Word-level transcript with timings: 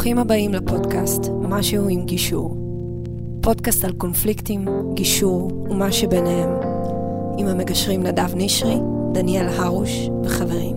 ברוכים 0.00 0.18
הבאים 0.18 0.54
לפודקאסט 0.54 1.20
משהו 1.42 1.88
עם 1.88 2.06
גישור. 2.06 2.56
פודקאסט 3.42 3.84
על 3.84 3.92
קונפליקטים, 3.92 4.64
גישור 4.94 5.66
ומה 5.70 5.92
שביניהם. 5.92 6.48
עם 7.38 7.46
המגשרים 7.46 8.02
נדב 8.02 8.30
נשרי, 8.34 8.76
דניאל 9.14 9.46
הרוש 9.48 9.90
וחברים. 10.24 10.76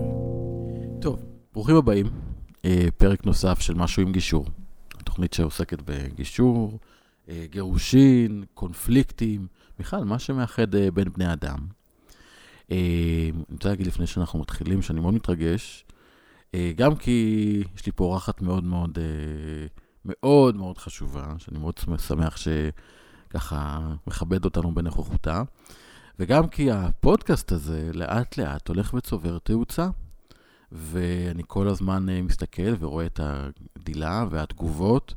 טוב, 1.00 1.18
ברוכים 1.52 1.76
הבאים. 1.76 2.06
אה, 2.64 2.86
פרק 2.96 3.26
נוסף 3.26 3.60
של 3.60 3.74
משהו 3.74 4.02
עם 4.02 4.12
גישור. 4.12 4.46
תוכנית 5.04 5.32
שעוסקת 5.32 5.78
בגישור, 5.84 6.78
אה, 7.28 7.44
גירושין, 7.50 8.44
קונפליקטים, 8.54 9.46
בכלל, 9.78 10.04
מה 10.04 10.18
שמאחד 10.18 10.74
אה, 10.74 10.90
בין 10.90 11.08
בני 11.16 11.32
אדם. 11.32 11.58
אני 12.70 13.32
רוצה 13.52 13.68
להגיד 13.68 13.86
לפני 13.86 14.06
שאנחנו 14.06 14.38
מתחילים, 14.38 14.82
שאני 14.82 15.00
מאוד 15.00 15.14
מתרגש, 15.14 15.83
גם 16.76 16.96
כי 16.96 17.62
יש 17.76 17.86
לי 17.86 17.92
פה 17.92 18.04
אורחת 18.04 18.42
מאוד 18.42 18.64
מאוד 18.64 18.98
מאוד 20.04 20.56
מאוד 20.56 20.78
חשובה, 20.78 21.34
שאני 21.38 21.58
מאוד 21.58 21.74
שמח 21.98 22.36
שככה 22.36 23.92
מכבד 24.06 24.44
אותנו 24.44 24.74
בנוכחותה, 24.74 25.42
וגם 26.18 26.48
כי 26.48 26.70
הפודקאסט 26.70 27.52
הזה 27.52 27.90
לאט 27.94 28.36
לאט 28.38 28.68
הולך 28.68 28.94
וצובר 28.94 29.38
תאוצה. 29.38 29.88
ואני 30.72 31.42
כל 31.46 31.68
הזמן 31.68 32.08
אה, 32.08 32.22
מסתכל 32.22 32.74
ורואה 32.78 33.06
את 33.06 33.20
הגדילה 33.22 34.24
והתגובות, 34.30 35.14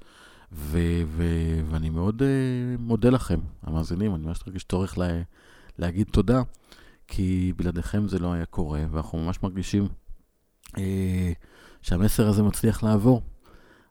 ו- 0.51 1.01
ו- 1.05 1.61
ואני 1.69 1.89
מאוד 1.89 2.21
uh, 2.21 2.81
מודה 2.81 3.09
לכם, 3.09 3.39
המאזינים, 3.63 4.15
אני 4.15 4.25
ממש 4.25 4.39
מרגיש 4.47 4.63
צורך 4.63 4.97
לה- 4.97 5.21
להגיד 5.77 6.07
תודה, 6.11 6.41
כי 7.07 7.53
בלעדיכם 7.55 8.07
זה 8.07 8.19
לא 8.19 8.33
היה 8.33 8.45
קורה, 8.45 8.81
ואנחנו 8.91 9.19
ממש 9.19 9.43
מרגישים 9.43 9.87
שהמסר 11.81 12.27
הזה 12.27 12.43
מצליח 12.43 12.83
לעבור. 12.83 13.21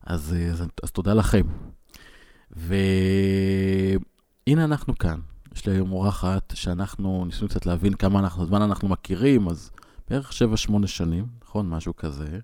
אז, 0.06 0.34
uh, 0.36 0.52
אז, 0.52 0.64
אז 0.82 0.90
תודה 0.90 1.14
לכם. 1.14 1.46
והנה 2.50 3.04
אנחנו 4.64 4.98
כאן. 4.98 5.20
יש 5.54 5.66
לי 5.66 5.72
היום 5.72 5.92
אורחת 5.92 6.52
שאנחנו 6.56 7.24
ניסינו 7.24 7.48
קצת 7.48 7.66
להבין 7.66 7.94
כמה 7.94 8.18
אנחנו, 8.18 8.46
זמן 8.46 8.62
אנחנו 8.62 8.88
מכירים, 8.88 9.48
אז 9.48 9.70
בערך 10.10 10.30
7-8 10.30 10.86
שנים, 10.86 11.26
נכון? 11.44 11.68
משהו 11.68 11.96
כזה. 11.96 12.38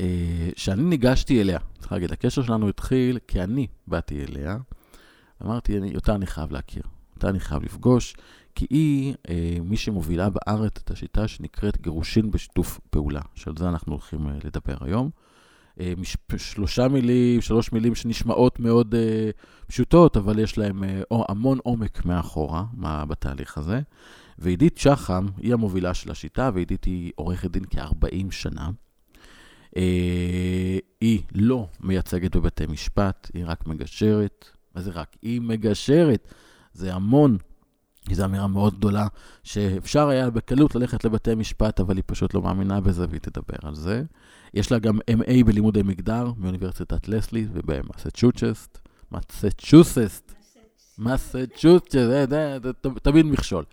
אה, 0.00 0.48
שאני 0.56 0.82
ניגשתי 0.82 1.40
אליה, 1.40 1.58
צריך 1.78 1.92
להגיד, 1.92 2.12
הקשר 2.12 2.42
שלנו 2.42 2.68
התחיל 2.68 3.18
כי 3.28 3.42
אני 3.42 3.66
באתי 3.86 4.24
אליה, 4.24 4.56
אמרתי, 5.42 5.78
אותה 5.94 6.14
אני 6.14 6.26
חייב 6.26 6.52
להכיר, 6.52 6.82
אותה 7.14 7.28
אני 7.28 7.40
חייב 7.40 7.62
לפגוש, 7.62 8.14
כי 8.58 8.66
היא 8.70 9.14
אה, 9.28 9.56
מי 9.64 9.76
שמובילה 9.76 10.28
בארץ 10.30 10.72
את 10.84 10.90
השיטה 10.90 11.28
שנקראת 11.28 11.80
גירושין 11.80 12.30
בשיתוף 12.30 12.80
פעולה, 12.90 13.20
שעל 13.34 13.54
זה 13.58 13.68
אנחנו 13.68 13.92
הולכים 13.92 14.28
אה, 14.28 14.32
לדבר 14.44 14.76
היום. 14.80 15.10
אה, 15.80 15.92
מש, 15.96 16.16
שלושה 16.36 16.88
מילים, 16.88 17.40
שלוש 17.40 17.72
מילים 17.72 17.94
שנשמעות 17.94 18.60
מאוד 18.60 18.94
אה, 18.94 19.30
פשוטות, 19.66 20.16
אבל 20.16 20.38
יש 20.38 20.58
להם 20.58 20.84
אה, 20.84 21.00
המון 21.28 21.58
עומק 21.62 22.04
מאחורה, 22.04 22.64
מה, 22.72 23.04
בתהליך 23.04 23.58
הזה. 23.58 23.80
ועידית 24.38 24.78
שחם 24.78 25.26
היא 25.36 25.52
המובילה 25.52 25.94
של 25.94 26.10
השיטה, 26.10 26.50
ועידית 26.54 26.84
היא 26.84 27.12
עורכת 27.14 27.50
דין 27.50 27.64
כ-40 27.70 28.30
שנה. 28.30 28.70
אה, 29.76 30.78
היא 31.00 31.22
לא 31.34 31.68
מייצגת 31.80 32.36
בבתי 32.36 32.66
משפט, 32.66 33.30
היא 33.34 33.44
רק 33.46 33.66
מגשרת. 33.66 34.44
מה 34.74 34.80
זה 34.80 34.90
רק? 34.90 35.16
היא 35.22 35.40
מגשרת. 35.40 36.34
זה 36.72 36.94
המון. 36.94 37.38
זו 38.14 38.24
אמירה 38.24 38.46
מאוד 38.46 38.74
גדולה, 38.74 39.06
שאפשר 39.42 40.08
היה 40.08 40.30
בקלות 40.30 40.74
ללכת 40.74 41.04
לבתי 41.04 41.34
משפט, 41.34 41.80
אבל 41.80 41.96
היא 41.96 42.04
פשוט 42.06 42.34
לא 42.34 42.42
מאמינה 42.42 42.80
בזה, 42.80 43.06
והיא 43.08 43.20
תדבר 43.20 43.56
על 43.62 43.74
זה. 43.74 44.02
יש 44.54 44.72
לה 44.72 44.78
גם 44.78 44.98
MA 45.10 45.44
בלימודי 45.46 45.82
מגדר 45.82 46.32
מאוניברסיטת 46.36 47.08
לסלי 47.08 47.46
ובמסצ'וצ'סט. 47.52 48.78
מסצ'וססט. 49.12 50.32
מסצ'וסטס, 50.98 51.94
זה 51.94 52.26
תמיד 53.02 53.26
מכשול. 53.26 53.64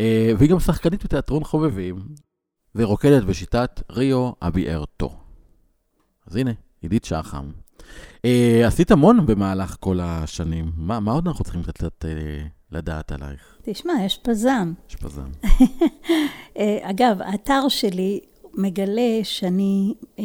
אה, 0.00 0.32
והיא 0.38 0.50
גם 0.50 0.60
שחקנית 0.60 1.04
בתיאטרון 1.04 1.44
חובבים, 1.44 1.98
ורוקדת 2.74 3.24
בשיטת 3.24 3.82
ריו 3.90 4.30
אביארטו. 4.42 5.16
אז 6.26 6.36
הנה, 6.36 6.50
עידית 6.80 7.04
שחם. 7.04 7.50
עשית 8.66 8.90
המון 8.90 9.26
במהלך 9.26 9.76
כל 9.80 10.00
השנים. 10.00 10.72
מה, 10.76 11.12
עוד 11.12 11.28
אנחנו 11.28 11.44
צריכים 11.44 11.62
uh, 11.62 12.04
לדעת 12.72 13.12
עלייך? 13.12 13.56
תשמע, 13.62 13.92
יש 14.04 14.18
פזם. 14.22 14.72
יש 14.88 14.96
פזם. 14.96 15.28
אגב, 16.90 17.22
האתר 17.22 17.68
שלי 17.68 18.20
מגלה 18.54 19.20
שאני, 19.22 19.94
uh, 20.16 20.20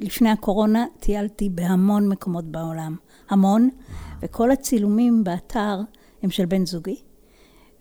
לפני 0.00 0.30
הקורונה, 0.30 0.84
טיילתי 1.00 1.48
בהמון 1.48 2.08
מקומות 2.08 2.44
בעולם. 2.44 2.96
המון. 3.30 3.68
וכל 4.22 4.50
הצילומים 4.50 5.24
באתר 5.24 5.80
הם 6.22 6.30
של 6.30 6.46
בן 6.46 6.66
זוגי. 6.66 6.96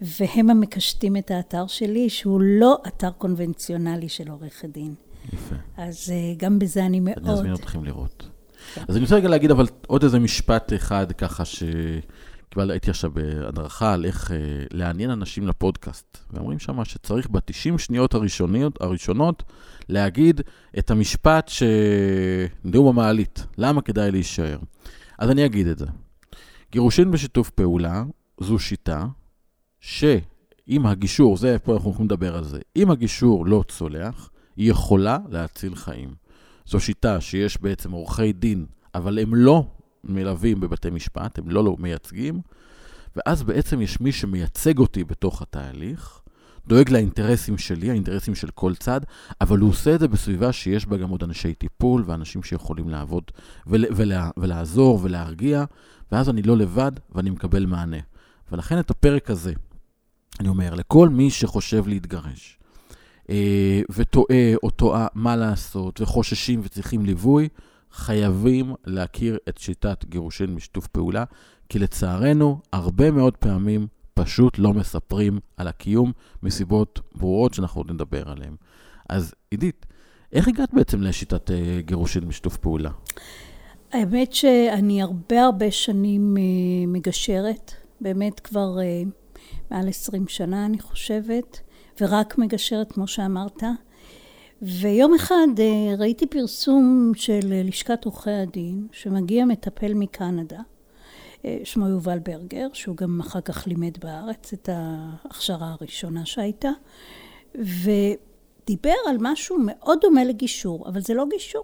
והם 0.02 0.50
המקשטים 0.50 1.18
את 1.18 1.32
האתר 1.32 1.68
שלי, 1.68 2.10
שהוא 2.10 2.42
לא 2.42 2.78
אתר 2.88 3.12
קונבנציונלי 3.12 4.10
של 4.10 4.30
עורכת 4.30 4.70
דין. 4.70 4.96
יפה. 5.34 5.56
אז 5.78 6.12
אה, 6.14 6.34
גם 6.38 6.60
בזה 6.60 6.86
אני 6.86 7.00
מאוד... 7.00 7.18
אני 7.24 7.34
אזמין 7.34 7.54
אתכם 7.54 7.84
לראות. 7.86 8.28
כן. 8.74 8.82
אז 8.88 8.96
אני 8.96 9.04
רוצה 9.04 9.16
רגע 9.16 9.30
להגיד, 9.30 9.52
אבל 9.52 9.66
עוד 9.88 10.04
איזה 10.04 10.20
משפט 10.20 10.74
אחד 10.74 11.12
ככה 11.12 11.46
ש... 11.46 11.64
קיבל, 12.54 12.72
הייתי 12.72 12.90
עכשיו 12.90 13.12
בהדרכה 13.12 13.94
על 13.94 14.06
איך 14.06 14.32
אה, 14.32 14.38
לעניין 14.74 15.10
אנשים 15.10 15.48
לפודקאסט. 15.48 16.18
ואומרים 16.32 16.60
שם 16.60 16.86
שצריך 16.86 17.30
ב-90 17.30 17.78
שניות 17.78 18.14
הראשוניות, 18.14 18.82
הראשונות 18.82 19.44
להגיד 19.90 20.42
את 20.80 20.92
המשפט 20.92 21.48
ש... 21.48 21.64
נאום 22.64 22.88
המעלית, 22.88 23.46
למה 23.58 23.82
כדאי 23.82 24.12
להישאר. 24.12 24.60
אז 25.18 25.30
אני 25.30 25.46
אגיד 25.46 25.68
את 25.68 25.78
זה. 25.78 25.86
גירושין 26.72 27.12
בשיתוף 27.12 27.50
פעולה 27.50 28.04
זו 28.40 28.60
שיטה 28.60 29.06
שאם 29.80 30.86
הגישור, 30.86 31.38
זה 31.38 31.60
פה 31.60 31.74
אנחנו 31.74 31.90
יכולים 31.90 32.08
לדבר 32.08 32.38
על 32.38 32.44
זה, 32.44 32.60
אם 32.76 32.92
הגישור 32.92 33.46
לא 33.46 33.64
צולח, 33.68 34.30
היא 34.56 34.72
יכולה 34.72 35.18
להציל 35.30 35.76
חיים. 35.76 36.14
זו 36.66 36.80
שיטה 36.80 37.22
שיש 37.22 37.62
בעצם 37.62 37.92
עורכי 37.92 38.34
דין, 38.34 38.66
אבל 38.96 39.20
הם 39.20 39.36
לא 39.36 39.66
מלווים 40.04 40.60
בבתי 40.60 40.90
משפט, 40.90 41.40
הם 41.40 41.50
לא, 41.50 41.64
לא 41.64 41.76
מייצגים, 41.80 42.42
ואז 43.16 43.44
בעצם 43.44 43.82
יש 43.82 44.02
מי 44.02 44.12
שמייצג 44.12 44.78
אותי 44.80 45.04
בתוך 45.04 45.42
התהליך, 45.42 46.22
דואג 46.68 46.90
לאינטרסים 46.90 47.58
שלי, 47.58 47.90
האינטרסים 47.90 48.36
של 48.36 48.48
כל 48.54 48.76
צד, 48.76 49.02
אבל 49.42 49.60
הוא 49.60 49.70
עושה 49.70 49.96
את 49.96 50.00
זה 50.00 50.08
בסביבה 50.08 50.52
שיש 50.52 50.86
בה 50.86 50.98
גם 50.98 51.10
עוד 51.10 51.24
אנשי 51.24 51.54
טיפול 51.54 52.04
ואנשים 52.06 52.44
שיכולים 52.44 52.90
לעבוד 52.90 53.24
ול, 53.68 53.86
ולה, 53.92 54.30
ולעזור 54.38 55.00
ולהרגיע, 55.04 55.64
ואז 56.12 56.30
אני 56.30 56.42
לא 56.42 56.58
לבד 56.58 56.92
ואני 57.16 57.30
מקבל 57.30 57.66
מענה. 57.66 57.98
ולכן 58.52 58.80
את 58.80 58.92
הפרק 58.92 59.30
הזה, 59.30 59.54
אני 60.40 60.50
אומר, 60.50 60.74
לכל 60.74 61.10
מי 61.10 61.30
שחושב 61.30 61.88
להתגרש, 61.88 62.60
אה, 63.30 63.82
וטועה 63.90 64.54
או 64.64 64.70
טועה 64.70 65.08
מה 65.14 65.36
לעשות, 65.36 66.02
וחוששים 66.02 66.62
וצריכים 66.64 67.06
ליווי, 67.06 67.50
חייבים 67.91 68.74
להכיר 68.85 69.38
את 69.50 69.57
שיטת 69.57 70.06
גירושין 70.06 70.56
משיתוף 70.56 70.88
פעולה, 70.88 71.24
כי 71.69 71.79
לצערנו, 71.79 72.59
הרבה 72.74 73.12
מאוד 73.12 73.38
פעמים 73.38 73.88
פשוט 74.13 74.59
לא 74.59 74.74
מספרים 74.74 75.40
על 75.57 75.68
הקיום 75.68 76.12
מסיבות 76.44 77.00
ברורות 77.16 77.53
שאנחנו 77.53 77.81
עוד 77.81 77.91
נדבר 77.91 78.29
עליהן. 78.29 78.56
אז 79.09 79.34
עידית, 79.52 79.85
איך 80.34 80.47
הגעת 80.47 80.74
בעצם 80.74 81.02
לשיטת 81.02 81.52
אה, 81.52 81.79
גירושין 81.79 82.24
משיתוף 82.24 82.57
פעולה? 82.57 82.90
האמת 83.91 84.34
שאני 84.34 85.02
הרבה 85.02 85.41
הרבה 85.41 85.72
שנים 85.72 86.38
אה, 86.38 86.44
מגשרת, 86.88 87.72
באמת 88.02 88.40
כבר 88.40 88.78
מעל 89.72 89.88
20 89.90 90.28
שנה, 90.28 90.66
אני 90.66 90.79
חושבת, 90.79 91.59
ורק 92.02 92.38
מגשרת, 92.38 92.91
כמו 92.91 93.08
שאמרת. 93.08 93.63
ויום 94.62 95.14
אחד 95.14 95.47
אה, 95.59 95.96
ראיתי 95.97 96.28
פרסום 96.28 97.12
של 97.16 97.40
לשכת 97.44 98.06
עורכי 98.06 98.32
הדין, 98.32 98.88
שמגיע 98.91 99.46
מטפל 99.46 99.94
מקנדה, 99.94 100.59
אה, 101.46 101.58
שמו 101.64 101.88
יובל 101.88 102.20
ברגר, 102.20 102.68
שהוא 102.74 102.97
גם 102.97 103.20
אחר 103.20 103.41
כך 103.41 103.68
לימד 103.68 103.97
בארץ 104.02 104.53
את 104.53 104.70
ההכשרה 104.72 105.76
הראשונה 105.80 106.26
שהייתה, 106.26 106.70
ודיבר 107.56 108.94
על 109.09 109.18
משהו 109.20 109.58
מאוד 109.66 110.00
דומה 110.02 110.24
לגישור, 110.24 110.88
אבל 110.88 111.02
זה 111.02 111.14
לא 111.14 111.26
גישור. 111.30 111.64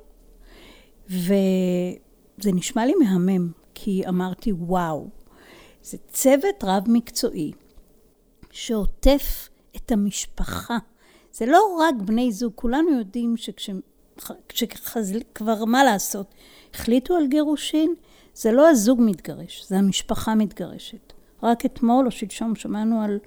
וזה 1.09 2.51
נשמע 2.53 2.85
לי 2.85 2.93
מהמם, 3.03 3.51
כי 3.73 4.03
אמרתי, 4.07 4.51
וואו, 4.51 5.07
זה 5.81 5.97
צוות 6.07 6.63
רב 6.63 6.83
מקצועי 6.87 7.51
שעוטף 8.51 9.49
את 9.75 9.91
המשפחה. 9.91 10.77
זה 11.37 11.45
לא 11.45 11.77
רק 11.79 11.95
בני 12.05 12.31
זוג, 12.31 12.51
כולנו 12.55 12.91
יודעים 12.97 13.35
שכשכבר 14.49 15.65
מה 15.65 15.83
לעשות, 15.83 16.33
החליטו 16.73 17.15
על 17.15 17.27
גירושין, 17.27 17.93
זה 18.33 18.51
לא 18.51 18.69
הזוג 18.69 18.99
מתגרש, 19.01 19.65
זה 19.67 19.77
המשפחה 19.77 20.35
מתגרשת. 20.35 21.13
רק 21.43 21.65
אתמול 21.65 22.05
או 22.05 22.11
שלשום 22.11 22.55
שמענו 22.55 23.01
על 23.01 23.19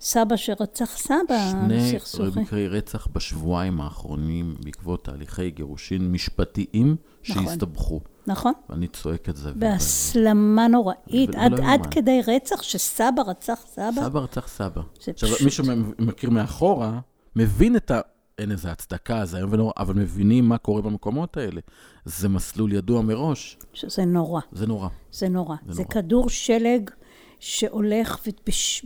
סבא 0.00 0.36
שרצח 0.36 0.96
סבא, 0.96 1.50
שני 1.50 1.98
מקרי 2.40 2.68
רצח 2.68 3.06
בשבועיים 3.12 3.80
האחרונים 3.80 4.54
בעקבות 4.64 5.04
תהליכי 5.04 5.50
גירושין 5.50 6.12
משפטיים 6.12 6.96
נכון. 7.28 7.44
שהסתבכו. 7.46 8.00
נכון. 8.26 8.52
ואני 8.70 8.88
צועק 8.88 9.28
את 9.28 9.36
זה. 9.36 9.50
ו- 9.50 9.60
בהסלמה 9.60 10.68
נוראית, 10.68 11.34
עד, 11.34 11.52
עד 11.54 11.58
יאומן. 11.58 11.90
כדי 11.90 12.20
רצח 12.26 12.62
שסבא 12.62 13.22
רצח 13.26 13.64
סבא. 13.66 14.02
סבא 14.04 14.20
רצח 14.20 14.48
סבא. 14.48 14.82
עכשיו, 14.96 15.14
פשוט- 15.14 15.40
מי 15.40 15.50
שמכיר 15.50 16.30
מאחורה, 16.30 17.00
מבין 17.36 17.76
את 17.76 17.90
ה... 17.90 18.00
אין 18.38 18.50
איזה 18.50 18.72
הצדקה, 18.72 19.24
זה 19.24 19.36
איום 19.36 19.52
ונורא, 19.52 19.72
אבל 19.76 19.94
מבינים 19.94 20.48
מה 20.48 20.58
קורה 20.58 20.82
במקומות 20.82 21.36
האלה. 21.36 21.60
זה 22.04 22.28
מסלול 22.28 22.72
ידוע 22.72 23.02
מראש, 23.02 23.58
שזה 23.72 24.04
נורא, 24.04 24.40
זה 24.52 24.66
נורא. 24.66 24.88
זה 25.12 25.28
נורא. 25.28 25.56
זה 25.66 25.72
זה 25.72 25.82
נורא. 25.82 25.94
כדור 25.94 26.28
שלג 26.28 26.90
שהולך 27.38 28.16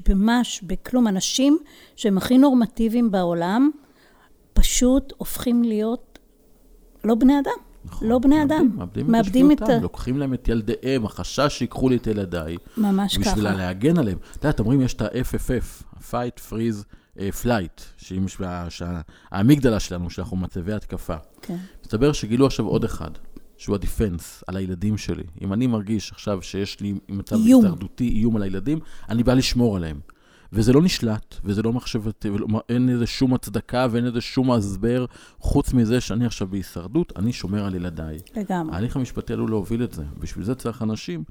וממש 0.09 0.63
בכלום. 0.63 1.09
אנשים 1.09 1.59
שהם 1.97 2.19
הכי 2.19 2.39
נורמטיביים 2.39 3.11
בעולם, 3.11 3.71
פשוט 4.53 5.13
הופכים 5.17 5.63
להיות 5.65 6.19
לא 7.05 7.15
בני 7.15 7.39
אדם. 7.39 7.67
נכון. 7.85 8.09
לא 8.09 8.19
בני 8.19 8.43
אדם. 8.43 8.71
מאבדים, 8.77 9.13
מאבדים 9.13 9.53
את 9.53 9.63
את 9.63 9.69
ה... 9.69 9.77
ה... 9.77 9.81
לוקחים 9.81 10.19
להם 10.19 10.35
את 10.35 10.49
ילדיהם, 10.49 11.05
החשש 11.05 11.59
שיקחו 11.59 11.89
לי 11.89 11.97
את 11.97 12.07
ילדיי, 12.07 12.57
ממש 12.77 13.19
בשביל 13.19 13.35
ככה. 13.35 13.57
להגן 13.57 13.99
עליהם. 13.99 14.19
אתה 14.31 14.39
יודע, 14.39 14.51
אתם 14.51 14.63
אומרים, 14.63 14.81
יש 14.81 14.95
את 14.95 15.03
ה-FFF, 15.03 15.85
ה-Fight, 15.97 16.51
Freeze, 16.51 16.85
אה, 17.19 17.29
Flight, 17.43 17.83
שאם 17.97 18.25
יש- 18.25 18.39
שה- 18.69 19.01
האמיגדלה 19.31 19.81
שלנו, 19.81 20.11
שאנחנו 20.11 20.37
מצבי 20.37 20.73
התקפה. 20.73 21.17
כן. 21.43 21.57
מסתבר 21.85 22.13
שגילו 22.13 22.47
עכשיו 22.47 22.67
עוד 22.67 22.85
אחד, 22.85 23.11
שהוא 23.57 23.75
הדיפנס 23.75 24.45
על 24.47 24.57
הילדים 24.57 24.99
שלי. 24.99 25.23
אם 25.43 25.53
אני 25.53 25.67
מרגיש 25.67 26.13
עכשיו 26.13 26.43
שיש 26.43 26.81
לי 26.81 26.95
מצב 27.09 27.37
איום. 27.37 27.65
הישרדותי, 27.65 28.09
איום 28.09 28.37
על 28.37 28.43
הילדים, 28.43 28.79
אני 29.09 29.23
בא 29.23 29.35
לשמור 29.35 29.77
עליהם. 29.77 30.01
וזה 30.53 30.73
לא 30.73 30.83
נשלט, 30.83 31.35
וזה 31.45 31.63
לא 31.63 31.73
מחשבתי, 31.73 32.31
ואין 32.31 32.89
לזה 32.89 33.07
שום 33.07 33.35
הצדקה 33.35 33.87
ואין 33.91 34.05
לזה 34.05 34.21
שום 34.21 34.51
הסבר, 34.51 35.05
חוץ 35.39 35.73
מזה 35.73 36.01
שאני 36.01 36.27
עכשיו 36.27 36.49
בהישרדות, 36.49 37.13
אני 37.17 37.33
שומר 37.33 37.65
על 37.65 37.75
ילדיי. 37.75 38.19
לגמרי. 38.37 38.75
ההליך 38.75 38.97
המשפטי 38.97 39.33
עלול 39.33 39.51
להוביל 39.51 39.85
את 39.85 39.93
זה. 39.93 40.03
בשביל 40.19 40.45
זה 40.45 40.55
צריך 40.55 40.83
אנשים, 40.83 41.25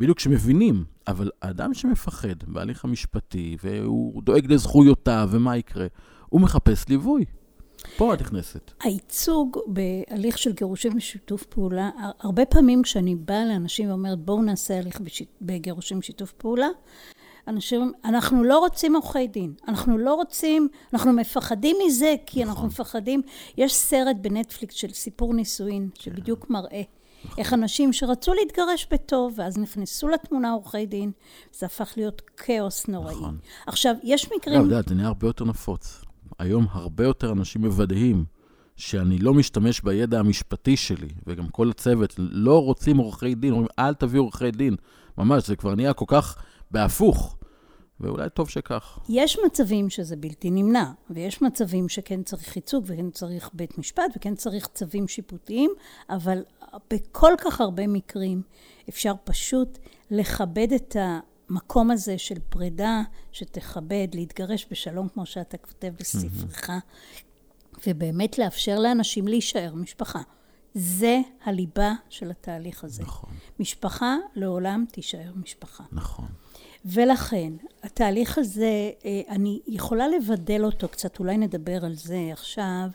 בדיוק 0.00 0.18
שמבינים, 0.20 0.84
אבל 1.08 1.30
האדם 1.42 1.74
שמפחד 1.74 2.44
בהליך 2.46 2.84
המשפטי, 2.84 3.56
והוא 3.64 4.22
דואג 4.22 4.52
לזכויותיו 4.52 5.28
ומה 5.32 5.56
יקרה, 5.56 5.86
הוא 6.28 6.40
מחפש 6.40 6.88
ליווי. 6.88 7.24
פה 7.96 8.14
את 8.14 8.20
נכנסת. 8.20 8.72
הייצוג 8.82 9.58
בהליך 9.66 10.38
של 10.38 10.52
גירושים 10.52 10.96
בשיתוף 10.96 11.42
פעולה, 11.42 11.90
הר- 11.98 12.10
הרבה 12.20 12.44
פעמים 12.44 12.82
כשאני 12.82 13.16
באה 13.16 13.44
לאנשים 13.44 13.88
ואומרת 13.88 14.18
בואו 14.18 14.42
נעשה 14.42 14.78
הליך 14.78 15.00
בשיט, 15.00 15.28
בגירושים 15.42 15.98
בשיתוף 15.98 16.32
פעולה, 16.32 16.68
אנשים 17.48 17.92
אנחנו 18.04 18.44
לא 18.44 18.58
רוצים 18.58 18.94
עורכי 18.96 19.26
דין, 19.28 19.54
אנחנו 19.68 19.98
לא 19.98 20.14
רוצים, 20.14 20.68
אנחנו 20.92 21.12
מפחדים 21.12 21.76
מזה 21.86 22.14
כי 22.26 22.44
אנחנו 22.44 22.66
מפחדים. 22.66 23.22
יש 23.56 23.74
סרט 23.74 24.16
בנטפליקס 24.20 24.74
של 24.74 24.88
סיפור 24.88 25.34
נישואין, 25.34 25.88
שבדיוק 25.98 26.50
מראה 26.50 26.82
איך 27.38 27.52
אנשים 27.52 27.92
שרצו 27.92 28.34
להתגרש 28.34 28.86
בטוב, 28.90 29.34
ואז 29.36 29.58
נכנסו 29.58 30.08
לתמונה 30.08 30.50
עורכי 30.52 30.86
דין, 30.86 31.10
זה 31.52 31.66
הפך 31.66 31.92
להיות 31.96 32.22
כאוס 32.36 32.88
נוראי. 32.88 33.14
נכון. 33.14 33.38
עכשיו, 33.66 33.94
יש 34.02 34.32
מקרים... 34.36 34.60
את 34.60 34.64
יודעת, 34.64 34.88
זה 34.88 34.94
נהיה 34.94 35.08
הרבה 35.08 35.26
יותר 35.26 35.44
נפוץ. 35.44 36.04
היום 36.38 36.66
הרבה 36.70 37.04
יותר 37.04 37.32
אנשים 37.32 37.60
מוודאים 37.60 38.24
שאני 38.76 39.18
לא 39.18 39.34
משתמש 39.34 39.80
בידע 39.80 40.18
המשפטי 40.18 40.76
שלי, 40.76 41.08
וגם 41.26 41.48
כל 41.48 41.70
הצוות 41.70 42.14
לא 42.18 42.62
רוצים 42.62 42.96
עורכי 42.96 43.34
דין, 43.34 43.52
אומרים, 43.52 43.68
אל 43.78 43.94
תביאו 43.94 44.22
עורכי 44.22 44.50
דין. 44.50 44.76
ממש, 45.18 45.46
זה 45.46 45.56
כבר 45.56 45.74
נהיה 45.74 45.92
כל 45.92 46.04
כך 46.08 46.36
בהפוך, 46.70 47.36
ואולי 48.00 48.30
טוב 48.30 48.48
שכך. 48.48 48.98
יש 49.08 49.38
מצבים 49.46 49.90
שזה 49.90 50.16
בלתי 50.16 50.50
נמנע, 50.50 50.92
ויש 51.10 51.42
מצבים 51.42 51.88
שכן 51.88 52.22
צריך 52.22 52.56
ייצוג, 52.56 52.84
וכן 52.86 53.10
צריך 53.10 53.50
בית 53.52 53.78
משפט, 53.78 54.04
וכן 54.16 54.34
צריך 54.34 54.68
צווים 54.74 55.08
שיפוטיים, 55.08 55.70
אבל 56.10 56.44
בכל 56.90 57.32
כך 57.38 57.60
הרבה 57.60 57.86
מקרים 57.86 58.42
אפשר 58.88 59.12
פשוט 59.24 59.78
לכבד 60.10 60.72
את 60.72 60.96
המקום 61.00 61.90
הזה 61.90 62.18
של 62.18 62.38
פרידה, 62.48 63.02
שתכבד, 63.32 64.08
להתגרש 64.14 64.66
בשלום, 64.70 65.08
כמו 65.08 65.26
שאתה 65.26 65.56
כותב 65.56 65.92
בספרך, 65.98 66.70
ובאמת 67.86 68.38
לאפשר 68.38 68.78
לאנשים 68.78 69.28
להישאר 69.28 69.74
משפחה. 69.74 70.20
זה 70.74 71.20
הליבה 71.44 71.92
של 72.08 72.30
התהליך 72.30 72.84
הזה. 72.84 73.02
נכון, 73.02 73.30
משפחה 73.60 74.16
לעולם 74.34 74.84
תישאר 74.92 75.32
משפחה. 75.36 75.84
נכון. 75.92 76.28
ולכן, 76.84 77.52
התהליך 77.82 78.38
הזה, 78.38 78.90
אה, 79.04 79.20
אני 79.28 79.60
יכולה 79.66 80.08
לבדל 80.08 80.64
אותו 80.64 80.88
קצת, 80.88 81.18
אולי 81.18 81.36
נדבר 81.36 81.84
על 81.84 81.94
זה 81.94 82.28
עכשיו. 82.32 82.88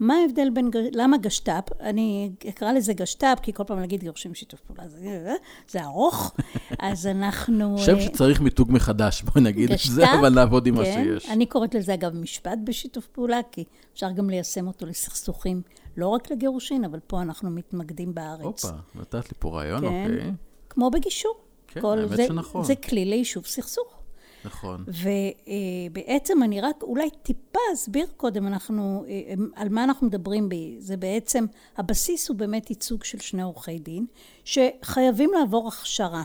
מה 0.00 0.14
ההבדל 0.14 0.50
בין, 0.50 0.70
למה 0.92 1.18
גשת"פ? 1.18 1.72
אני 1.80 2.30
אקרא 2.48 2.72
לזה 2.72 2.92
גשת"פ, 2.92 3.40
כי 3.42 3.52
כל 3.52 3.64
פעם 3.64 3.80
להגיד 3.80 4.00
גירושים 4.00 4.34
שיתוף 4.34 4.60
פעולה, 4.60 4.88
זה, 4.88 5.34
זה 5.68 5.84
ארוך, 5.84 6.34
אז 6.78 7.06
אנחנו... 7.06 7.78
שם 7.78 7.94
אה, 7.94 8.00
שצריך 8.00 8.40
מיתוג 8.40 8.72
מחדש, 8.72 9.22
בואי 9.22 9.44
נגיד 9.44 9.72
את 9.72 9.78
זה, 9.78 10.02
גשת"פ, 10.02 10.14
אבל 10.20 10.34
נעבוד 10.34 10.66
עם 10.66 10.74
מה 10.74 10.84
כן. 10.84 11.04
שיש. 11.04 11.30
אני 11.30 11.46
קוראת 11.46 11.74
לזה 11.74 11.94
אגב 11.94 12.14
משפט 12.14 12.58
בשיתוף 12.64 13.06
פעולה, 13.06 13.40
כי 13.52 13.64
אפשר 13.94 14.10
גם 14.10 14.30
ליישם 14.30 14.66
אותו 14.66 14.86
לסכסוכים, 14.86 15.62
לא 15.96 16.08
רק 16.08 16.30
לגירושין, 16.30 16.84
אבל 16.84 16.98
פה 17.06 17.22
אנחנו 17.22 17.50
מתמקדים 17.50 18.14
בארץ. 18.14 18.64
הופה, 18.64 18.76
נתת 18.94 19.28
לי 19.28 19.36
פה 19.38 19.48
רעיון, 19.48 19.80
כן. 19.80 19.86
אוקיי. 19.86 20.32
כמו 20.70 20.90
בגישור. 20.90 21.45
כן, 21.76 21.80
כל 21.80 21.98
האמת 21.98 22.16
זה, 22.16 22.26
שנכון. 22.26 22.64
זה 22.64 22.76
כלי 22.76 23.04
ליישוב 23.04 23.46
סכסוך. 23.46 23.96
נכון. 24.44 24.84
ובעצם 25.88 26.42
אני 26.42 26.60
רק 26.60 26.82
אולי 26.82 27.10
טיפה 27.22 27.58
אסביר 27.74 28.06
קודם 28.16 28.46
אנחנו, 28.46 29.04
אה, 29.08 29.34
על 29.54 29.68
מה 29.68 29.84
אנחנו 29.84 30.06
מדברים. 30.06 30.48
ב- 30.48 30.54
זה 30.78 30.96
בעצם, 30.96 31.46
הבסיס 31.76 32.28
הוא 32.28 32.36
באמת 32.36 32.70
ייצוג 32.70 33.04
של 33.04 33.18
שני 33.18 33.42
עורכי 33.42 33.78
דין, 33.78 34.06
שחייבים 34.44 35.30
לעבור 35.38 35.68
הכשרה 35.68 36.22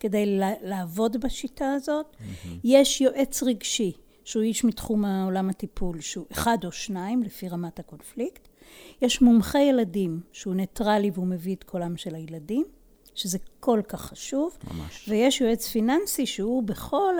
כדי 0.00 0.38
לעבוד 0.62 1.16
בשיטה 1.20 1.72
הזאת. 1.72 2.16
יש 2.64 3.00
יועץ 3.00 3.42
רגשי, 3.42 3.92
שהוא 4.24 4.42
איש 4.42 4.64
מתחום 4.64 5.04
העולם 5.04 5.50
הטיפול, 5.50 6.00
שהוא 6.00 6.26
אחד 6.32 6.58
או 6.64 6.72
שניים, 6.72 7.22
לפי 7.22 7.48
רמת 7.48 7.78
הקונפליקט. 7.78 8.48
יש 9.02 9.22
מומחה 9.22 9.60
ילדים, 9.60 10.20
שהוא 10.32 10.54
ניטרלי 10.54 11.10
והוא 11.14 11.26
מביא 11.26 11.54
את 11.56 11.64
קולם 11.64 11.96
של 11.96 12.14
הילדים. 12.14 12.64
שזה 13.14 13.38
כל 13.60 13.80
כך 13.88 14.00
חשוב. 14.00 14.58
ממש. 14.70 15.08
ויש 15.08 15.40
יועץ 15.40 15.68
פיננסי 15.68 16.26
שהוא 16.26 16.62
בכל 16.62 17.14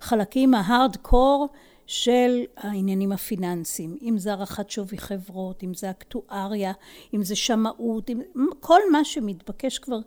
החלקים 0.00 0.54
ה 0.54 0.63
hard-core 0.63 1.48
של 1.86 2.44
העניינים 2.56 3.12
הפיננסיים, 3.12 3.98
אם 4.02 4.18
זה 4.18 4.30
הערכת 4.30 4.70
שווי 4.70 4.98
חברות, 4.98 5.62
אם 5.62 5.74
זה 5.74 5.90
אקטואריה, 5.90 6.72
אם 7.14 7.22
זה 7.22 7.36
שמאות, 7.36 8.10
אם... 8.10 8.20
כל 8.60 8.80
מה 8.92 9.04
שמתבקש 9.04 9.78
כבר 9.78 9.98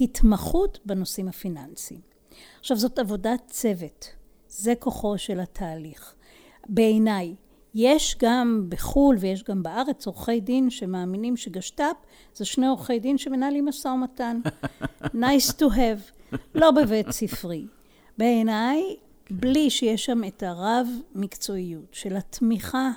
התמחות 0.00 0.78
בנושאים 0.84 1.28
הפיננסיים. 1.28 2.00
עכשיו 2.60 2.76
זאת 2.76 2.98
עבודת 2.98 3.40
צוות, 3.46 4.08
זה 4.48 4.74
כוחו 4.78 5.18
של 5.18 5.40
התהליך. 5.40 6.14
בעיניי, 6.68 7.34
יש 7.74 8.16
גם 8.18 8.66
בחו"ל 8.68 9.16
ויש 9.20 9.42
גם 9.44 9.62
בארץ 9.62 10.06
עורכי 10.06 10.40
דין 10.40 10.70
שמאמינים 10.70 11.36
שגשת"פ 11.36 11.96
זה 12.34 12.44
שני 12.44 12.66
עורכי 12.66 12.98
דין 12.98 13.18
שמנהלים 13.18 13.66
משא 13.66 13.88
ומתן. 13.88 14.40
nice 15.04 15.52
to 15.58 15.64
have, 15.64 16.36
לא 16.54 16.70
בבית 16.70 17.10
ספרי. 17.10 17.66
בעיניי, 18.18 18.96
בלי 19.30 19.70
שיש 19.70 20.04
שם 20.04 20.24
את 20.24 20.42
הרב 20.42 20.88
מקצועיות 21.14 21.86
של 21.92 22.16
התמיכה 22.16 22.90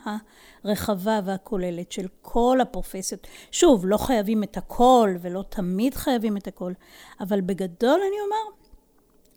הרחבה 0.63 1.19
והכוללת 1.25 1.91
של 1.91 2.07
כל 2.21 2.57
הפרופסיות. 2.61 3.27
שוב, 3.51 3.85
לא 3.85 3.97
חייבים 3.97 4.43
את 4.43 4.57
הכל 4.57 5.15
ולא 5.21 5.43
תמיד 5.49 5.93
חייבים 5.93 6.37
את 6.37 6.47
הכל, 6.47 6.73
אבל 7.19 7.41
בגדול 7.41 7.99
אני 7.99 8.21
אומר 8.25 8.55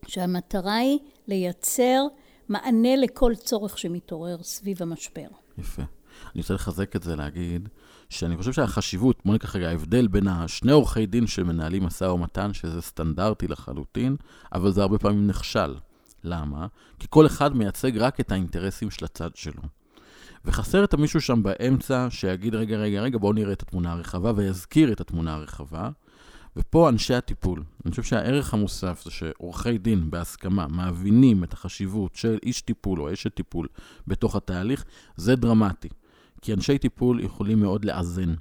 שהמטרה 0.06 0.76
היא 0.76 0.98
לייצר 1.28 2.06
מענה 2.48 2.96
לכל 2.96 3.32
צורך 3.34 3.78
שמתעורר 3.78 4.42
סביב 4.42 4.82
המשבר. 4.82 5.28
יפה. 5.58 5.82
אני 6.34 6.40
רוצה 6.40 6.54
לחזק 6.54 6.96
את 6.96 7.02
זה, 7.02 7.16
להגיד 7.16 7.68
שאני 8.10 8.36
חושב 8.36 8.52
שהחשיבות, 8.52 9.20
בוא 9.24 9.32
ניקח 9.32 9.56
רגע, 9.56 9.68
ההבדל 9.68 10.06
בין 10.06 10.28
השני 10.28 10.72
עורכי 10.72 11.06
דין 11.06 11.26
שמנהלים 11.26 11.84
משא 11.84 12.04
ומתן, 12.04 12.52
שזה 12.52 12.82
סטנדרטי 12.82 13.48
לחלוטין, 13.48 14.16
אבל 14.52 14.72
זה 14.72 14.82
הרבה 14.82 14.98
פעמים 14.98 15.26
נכשל. 15.26 15.74
למה? 16.24 16.66
כי 16.98 17.06
כל 17.10 17.26
אחד 17.26 17.56
מייצג 17.56 17.98
רק 17.98 18.20
את 18.20 18.32
האינטרסים 18.32 18.90
של 18.90 19.04
הצד 19.04 19.36
שלו. 19.36 19.62
וחסר 20.44 20.84
את 20.84 20.94
המישהו 20.94 21.20
שם 21.20 21.42
באמצע 21.42 22.06
שיגיד, 22.10 22.54
רגע, 22.54 22.76
רגע, 22.76 23.00
רגע, 23.00 23.18
בואו 23.18 23.32
נראה 23.32 23.52
את 23.52 23.62
התמונה 23.62 23.92
הרחבה, 23.92 24.32
ויזכיר 24.36 24.92
את 24.92 25.00
התמונה 25.00 25.34
הרחבה. 25.34 25.90
ופה 26.56 26.88
אנשי 26.88 27.14
הטיפול. 27.14 27.62
אני 27.84 27.90
חושב 27.90 28.02
שהערך 28.02 28.54
המוסף 28.54 29.02
זה 29.04 29.10
שעורכי 29.10 29.78
דין 29.78 30.10
בהסכמה 30.10 30.66
מבינים 30.68 31.44
את 31.44 31.52
החשיבות 31.52 32.14
של 32.14 32.38
איש 32.42 32.60
טיפול 32.60 33.00
או 33.00 33.12
אשת 33.12 33.34
טיפול 33.34 33.68
בתוך 34.06 34.36
התהליך, 34.36 34.84
זה 35.16 35.36
דרמטי. 35.36 35.88
כי 36.42 36.52
אנשי 36.52 36.78
טיפול 36.78 37.20
יכולים 37.20 37.60
מאוד 37.60 37.84
לאזן. 37.84 38.34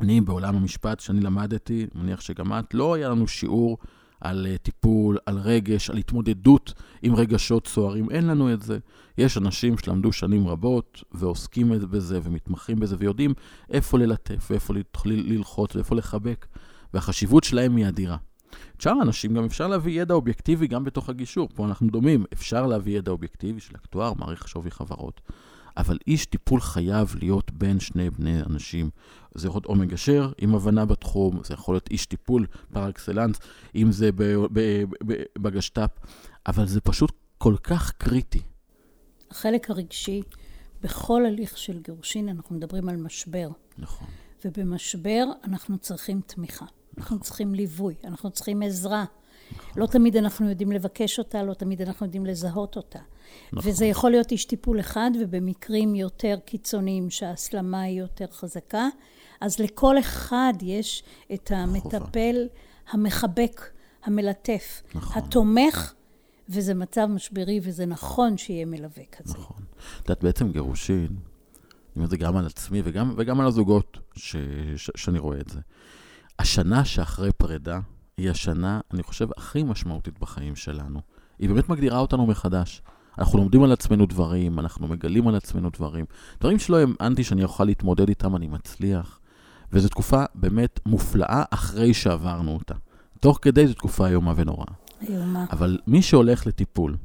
אני 0.00 0.20
בעולם 0.20 0.56
המשפט 0.56 1.00
שאני 1.00 1.20
למדתי, 1.20 1.86
מניח 1.94 2.20
שגם 2.20 2.52
את, 2.52 2.74
לא 2.74 2.94
היה 2.94 3.08
לנו 3.08 3.28
שיעור 3.28 3.78
על 4.20 4.46
uh, 4.54 4.58
טיפול, 4.58 5.18
על 5.26 5.38
רגש, 5.38 5.90
על 5.90 5.96
התמודדות 5.96 6.72
עם 7.02 7.14
רגשות 7.14 7.66
סוערים, 7.66 8.10
אין 8.10 8.26
לנו 8.26 8.52
את 8.52 8.62
זה. 8.62 8.78
יש 9.18 9.38
אנשים 9.38 9.78
שלמדו 9.78 10.12
שנים 10.12 10.48
רבות 10.48 11.04
ועוסקים 11.12 11.72
בזה 11.90 12.20
ומתמחים 12.22 12.80
בזה 12.80 12.96
ויודעים 12.98 13.34
איפה 13.70 13.98
ללטף 13.98 14.50
ואיפה 14.50 14.74
ללחוץ 15.04 15.74
ואיפה 15.76 15.94
לחבק. 15.94 16.46
והחשיבות 16.96 17.44
שלהם 17.44 17.76
היא 17.76 17.88
אדירה. 17.88 18.16
שאר 18.78 18.92
האנשים 19.00 19.34
גם 19.34 19.44
אפשר 19.44 19.68
להביא 19.68 20.02
ידע 20.02 20.14
אובייקטיבי 20.14 20.66
גם 20.66 20.84
בתוך 20.84 21.08
הגישור. 21.08 21.48
פה 21.54 21.64
אנחנו 21.64 21.90
דומים, 21.90 22.24
אפשר 22.32 22.66
להביא 22.66 22.98
ידע 22.98 23.10
אובייקטיבי 23.12 23.60
של 23.60 23.76
אקטואר, 23.76 24.12
מעריך 24.14 24.48
שווי 24.48 24.70
חברות. 24.70 25.20
אבל 25.76 25.98
איש 26.06 26.26
טיפול 26.26 26.60
חייב 26.60 27.14
להיות 27.18 27.50
בין 27.52 27.80
שני 27.80 28.10
בני 28.10 28.42
אנשים. 28.42 28.90
זה 29.34 29.48
יכול 29.48 29.58
להיות 29.58 29.66
או 29.66 29.74
מגשר 29.74 30.32
עם 30.38 30.54
הבנה 30.54 30.84
בתחום, 30.84 31.40
זה 31.44 31.54
יכול 31.54 31.74
להיות 31.74 31.90
איש 31.90 32.06
טיפול 32.06 32.46
פר 32.72 32.88
אקסלנס, 32.88 33.36
אם 33.74 33.92
זה 33.92 34.10
בגשת"פ, 35.38 35.90
אבל 36.46 36.66
זה 36.66 36.80
פשוט 36.80 37.12
כל 37.38 37.56
כך 37.62 37.92
קריטי. 37.92 38.42
החלק 39.30 39.70
הרגשי, 39.70 40.22
בכל 40.82 41.26
הליך 41.26 41.58
של 41.58 41.78
גירושין 41.82 42.28
אנחנו 42.28 42.56
מדברים 42.56 42.88
על 42.88 42.96
משבר. 42.96 43.48
נכון. 43.78 44.08
ובמשבר 44.44 45.24
אנחנו 45.44 45.78
צריכים 45.78 46.20
תמיכה. 46.26 46.66
אנחנו 46.98 47.20
צריכים 47.20 47.54
ליווי, 47.54 47.94
אנחנו 48.04 48.30
צריכים 48.30 48.62
עזרה. 48.62 49.04
לא 49.76 49.86
תמיד 49.86 50.16
אנחנו 50.16 50.48
יודעים 50.48 50.72
לבקש 50.72 51.18
אותה, 51.18 51.42
לא 51.42 51.54
תמיד 51.54 51.82
אנחנו 51.82 52.06
יודעים 52.06 52.26
לזהות 52.26 52.76
אותה. 52.76 52.98
נכון. 53.52 53.70
וזה 53.70 53.86
יכול 53.86 54.10
להיות 54.10 54.30
איש 54.30 54.44
טיפול 54.44 54.80
אחד, 54.80 55.10
ובמקרים 55.20 55.94
יותר 55.94 56.38
קיצוניים 56.44 57.10
שההסלמה 57.10 57.80
היא 57.80 58.00
יותר 58.00 58.26
חזקה, 58.30 58.88
אז 59.40 59.58
לכל 59.58 59.98
אחד 59.98 60.52
יש 60.60 61.02
את 61.34 61.50
המטפל 61.54 62.48
המחבק, 62.90 63.70
המלטף, 64.04 64.82
נכון. 64.94 65.22
התומך, 65.22 65.94
וזה 66.48 66.74
מצב 66.74 67.06
משברי, 67.06 67.60
וזה 67.62 67.86
נכון 67.86 68.38
שיהיה 68.38 68.66
מלווה 68.66 69.04
כזה. 69.12 69.34
נכון. 69.34 69.62
את 69.96 70.08
יודעת, 70.08 70.24
בעצם 70.24 70.52
גירושין, 70.52 71.16
אני 71.96 72.00
אומר 72.00 72.04
את 72.04 72.10
זה 72.10 72.16
גם 72.16 72.36
על 72.36 72.46
עצמי 72.46 72.82
וגם, 72.84 73.14
וגם 73.16 73.40
על 73.40 73.46
הזוגות 73.46 73.98
ש, 74.14 74.36
ש, 74.76 74.90
שאני 74.96 75.18
רואה 75.18 75.40
את 75.40 75.48
זה. 75.48 75.60
השנה 76.38 76.84
שאחרי 76.84 77.32
פרידה 77.32 77.80
היא 78.16 78.30
השנה, 78.30 78.80
אני 78.94 79.02
חושב, 79.02 79.28
הכי 79.36 79.62
משמעותית 79.62 80.18
בחיים 80.18 80.56
שלנו. 80.56 81.00
היא 81.38 81.48
באמת 81.48 81.68
מגדירה 81.68 81.98
אותנו 81.98 82.26
מחדש. 82.26 82.82
אנחנו 83.18 83.38
לומדים 83.38 83.62
על 83.62 83.72
עצמנו 83.72 84.06
דברים, 84.06 84.58
אנחנו 84.58 84.88
מגלים 84.88 85.28
על 85.28 85.34
עצמנו 85.34 85.70
דברים. 85.70 86.04
דברים 86.40 86.58
שלא 86.58 86.76
האמנתי 86.76 87.24
שאני 87.24 87.42
אוכל 87.42 87.64
להתמודד 87.64 88.08
איתם, 88.08 88.36
אני 88.36 88.46
מצליח. 88.46 89.20
וזו 89.72 89.88
תקופה 89.88 90.24
באמת 90.34 90.80
מופלאה 90.86 91.42
אחרי 91.50 91.94
שעברנו 91.94 92.54
אותה. 92.54 92.74
תוך 93.20 93.38
כדי 93.42 93.66
זו 93.66 93.74
תקופה 93.74 94.08
איומה 94.08 94.32
ונוראה. 94.36 94.72
איומה. 95.00 95.46
אבל 95.50 95.78
מי 95.86 96.02
שהולך 96.02 96.46
לטיפול, 96.46 96.96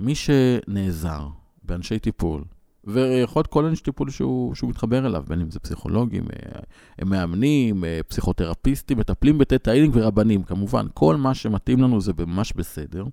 מי 0.00 0.14
שנעזר 0.14 1.28
באנשי 1.62 1.98
טיפול, 1.98 2.44
ויכול 2.86 3.40
להיות 3.40 3.46
כל 3.46 3.64
אנשי 3.64 3.82
טיפול 3.82 4.10
שהוא, 4.10 4.54
שהוא 4.54 4.70
מתחבר 4.70 5.06
אליו, 5.06 5.24
בין 5.28 5.40
אם 5.40 5.50
זה 5.50 5.60
פסיכולוגים, 5.60 6.24
אה, 6.24 6.60
הם 6.98 7.08
מאמנים, 7.08 7.84
אה, 7.84 8.00
פסיכותרפיסטים, 8.08 8.98
מטפלים 8.98 9.38
בטטה 9.38 9.70
הילינג 9.70 9.96
ורבנים, 9.96 10.42
כמובן, 10.42 10.86
כל 10.94 11.16
מה 11.16 11.34
שמתאים 11.34 11.82
לנו 11.82 12.00
זה 12.00 12.12
ממש 12.18 12.52
בסדר. 12.52 13.04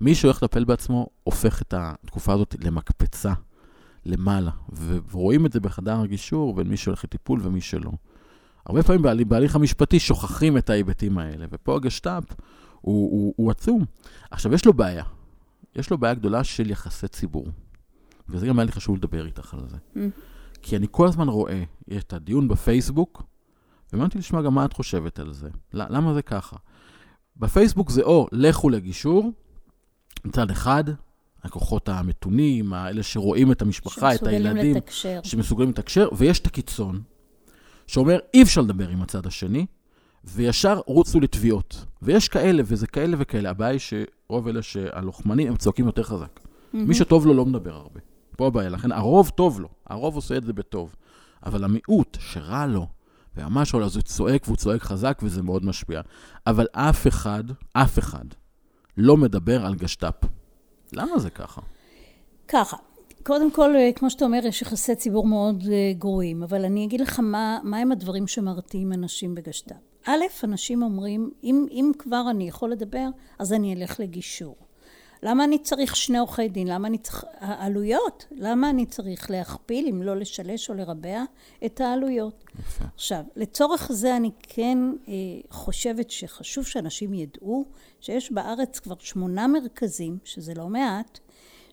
מי 0.00 0.14
שהולך 0.14 0.42
לטפל 0.42 0.64
בעצמו, 0.64 1.06
הופך 1.24 1.62
את 1.62 1.74
התקופה 1.76 2.32
הזאת 2.32 2.56
למקפצה 2.64 3.32
למעלה, 4.06 4.50
ורואים 5.10 5.46
את 5.46 5.52
זה 5.52 5.60
בחדר 5.60 6.00
הגישור 6.00 6.54
בין 6.54 6.68
מי 6.68 6.76
שהולך 6.76 7.04
לטיפול 7.04 7.40
ומי 7.42 7.60
שלא. 7.60 7.90
הרבה 8.66 8.82
פעמים 8.82 9.02
בהליך, 9.02 9.28
בהליך 9.28 9.56
המשפטי 9.56 10.00
שוכחים 10.00 10.56
את 10.56 10.70
ההיבטים 10.70 11.18
האלה, 11.18 11.46
ופה 11.50 11.76
הגשת"פ 11.76 12.24
הוא, 12.80 13.10
הוא, 13.10 13.34
הוא 13.36 13.50
עצום. 13.50 13.84
עכשיו, 14.30 14.54
יש 14.54 14.66
לו 14.66 14.72
בעיה. 14.72 15.04
יש 15.76 15.90
לו 15.90 15.98
בעיה 15.98 16.14
גדולה 16.14 16.44
של 16.44 16.70
יחסי 16.70 17.08
ציבור. 17.08 17.46
וזה 18.28 18.46
גם 18.46 18.58
היה 18.58 18.66
לי 18.66 18.72
חשוב 18.72 18.96
לדבר 18.96 19.26
איתך 19.26 19.54
על 19.54 19.60
זה. 19.68 19.76
Mm. 19.94 19.98
כי 20.62 20.76
אני 20.76 20.86
כל 20.90 21.06
הזמן 21.06 21.28
רואה 21.28 21.62
את 21.96 22.12
הדיון 22.12 22.48
בפייסבוק, 22.48 23.22
ואמרתי 23.92 24.18
לשמוע 24.18 24.42
גם 24.42 24.54
מה 24.54 24.64
את 24.64 24.72
חושבת 24.72 25.18
על 25.18 25.32
זה. 25.32 25.48
למה 25.72 26.14
זה 26.14 26.22
ככה? 26.22 26.56
בפייסבוק 27.36 27.90
זה 27.90 28.02
או 28.02 28.28
לכו 28.32 28.70
לגישור, 28.70 29.32
מצד 30.24 30.50
אחד, 30.50 30.84
הכוחות 31.42 31.88
המתונים, 31.88 32.72
האלה 32.72 33.02
שרואים 33.02 33.52
את 33.52 33.62
המשפחה, 33.62 34.14
את 34.14 34.26
הילדים, 34.26 34.76
לתקשר. 34.76 35.20
שמסוגלים 35.22 35.70
לתקשר, 35.70 36.08
ויש 36.16 36.40
את 36.40 36.46
הקיצון, 36.46 37.02
שאומר, 37.86 38.18
אי 38.34 38.42
אפשר 38.42 38.60
לדבר 38.60 38.88
עם 38.88 39.02
הצד 39.02 39.26
השני, 39.26 39.66
וישר 40.24 40.80
רוצו 40.86 41.20
לתביעות. 41.20 41.84
ויש 42.02 42.28
כאלה, 42.28 42.62
וזה 42.66 42.86
כאלה 42.86 43.16
וכאלה. 43.20 43.50
הבעיה 43.50 43.70
היא 43.70 43.80
שרוב 43.80 44.48
אלה 44.48 44.62
שהלוחמנים, 44.62 45.48
הם 45.48 45.56
צועקים 45.56 45.86
יותר 45.86 46.02
חזק. 46.02 46.40
Mm-hmm. 46.40 46.76
מי 46.76 46.94
שטוב 46.94 47.26
לו 47.26 47.34
לא 47.34 47.46
מדבר 47.46 47.74
הרבה. 47.74 48.00
פה 48.38 48.46
הבעיה, 48.46 48.68
לכן 48.68 48.92
הרוב 48.92 49.28
טוב 49.28 49.60
לו, 49.60 49.68
הרוב 49.86 50.16
עושה 50.16 50.36
את 50.36 50.44
זה 50.44 50.52
בטוב. 50.52 50.94
אבל 51.46 51.64
המיעוט 51.64 52.16
שרע 52.20 52.66
לו, 52.66 52.86
וממש 53.36 53.74
עולה, 53.74 53.86
אז 53.86 53.96
הוא 53.96 54.02
צועק 54.02 54.42
והוא 54.44 54.56
צועק 54.56 54.82
חזק 54.82 55.18
וזה 55.22 55.42
מאוד 55.42 55.64
משפיע. 55.64 56.00
אבל 56.46 56.66
אף 56.72 57.06
אחד, 57.06 57.44
אף 57.72 57.98
אחד, 57.98 58.24
לא 58.96 59.16
מדבר 59.16 59.66
על 59.66 59.74
גשת"פ. 59.74 60.14
למה 60.92 61.18
זה 61.18 61.30
ככה? 61.30 61.60
ככה, 62.48 62.76
קודם 63.22 63.50
כל, 63.50 63.76
אה, 63.76 63.90
כמו 63.94 64.10
שאתה 64.10 64.24
אומר, 64.24 64.40
יש 64.46 64.62
יחסי 64.62 64.96
ציבור 64.96 65.26
מאוד 65.26 65.64
אה, 65.72 65.92
גרועים, 65.98 66.42
אבל 66.42 66.64
אני 66.64 66.84
אגיד 66.84 67.00
לך 67.00 67.20
מה, 67.20 67.58
מה 67.62 67.78
הם 67.78 67.92
הדברים 67.92 68.26
שמרתיעים 68.26 68.92
אנשים 68.92 69.34
בגשת"פ. 69.34 69.74
א', 70.06 70.44
אנשים 70.44 70.82
אומרים, 70.82 71.30
אם, 71.44 71.66
אם 71.70 71.92
כבר 71.98 72.22
אני 72.30 72.48
יכול 72.48 72.70
לדבר, 72.72 73.08
אז 73.38 73.52
אני 73.52 73.74
אלך 73.74 74.00
לגישור. 74.00 74.67
למה 75.22 75.44
אני 75.44 75.58
צריך 75.58 75.96
שני 75.96 76.18
עורכי 76.18 76.48
דין? 76.48 76.68
למה 76.68 76.88
אני 76.88 76.98
צריך... 76.98 77.24
העלויות? 77.38 78.26
למה 78.30 78.70
אני 78.70 78.86
צריך 78.86 79.30
להכפיל, 79.30 79.86
אם 79.88 80.02
לא 80.02 80.16
לשלש 80.16 80.70
או 80.70 80.74
לרבע, 80.74 81.22
את 81.66 81.80
העלויות? 81.80 82.44
יפה. 82.58 82.84
עכשיו, 82.94 83.24
לצורך 83.36 83.92
זה 83.92 84.16
אני 84.16 84.30
כן 84.42 84.78
אה, 85.08 85.14
חושבת 85.50 86.10
שחשוב 86.10 86.66
שאנשים 86.66 87.14
ידעו 87.14 87.64
שיש 88.00 88.32
בארץ 88.32 88.78
כבר 88.78 88.94
שמונה 88.98 89.46
מרכזים, 89.46 90.18
שזה 90.24 90.54
לא 90.54 90.68
מעט, 90.68 91.18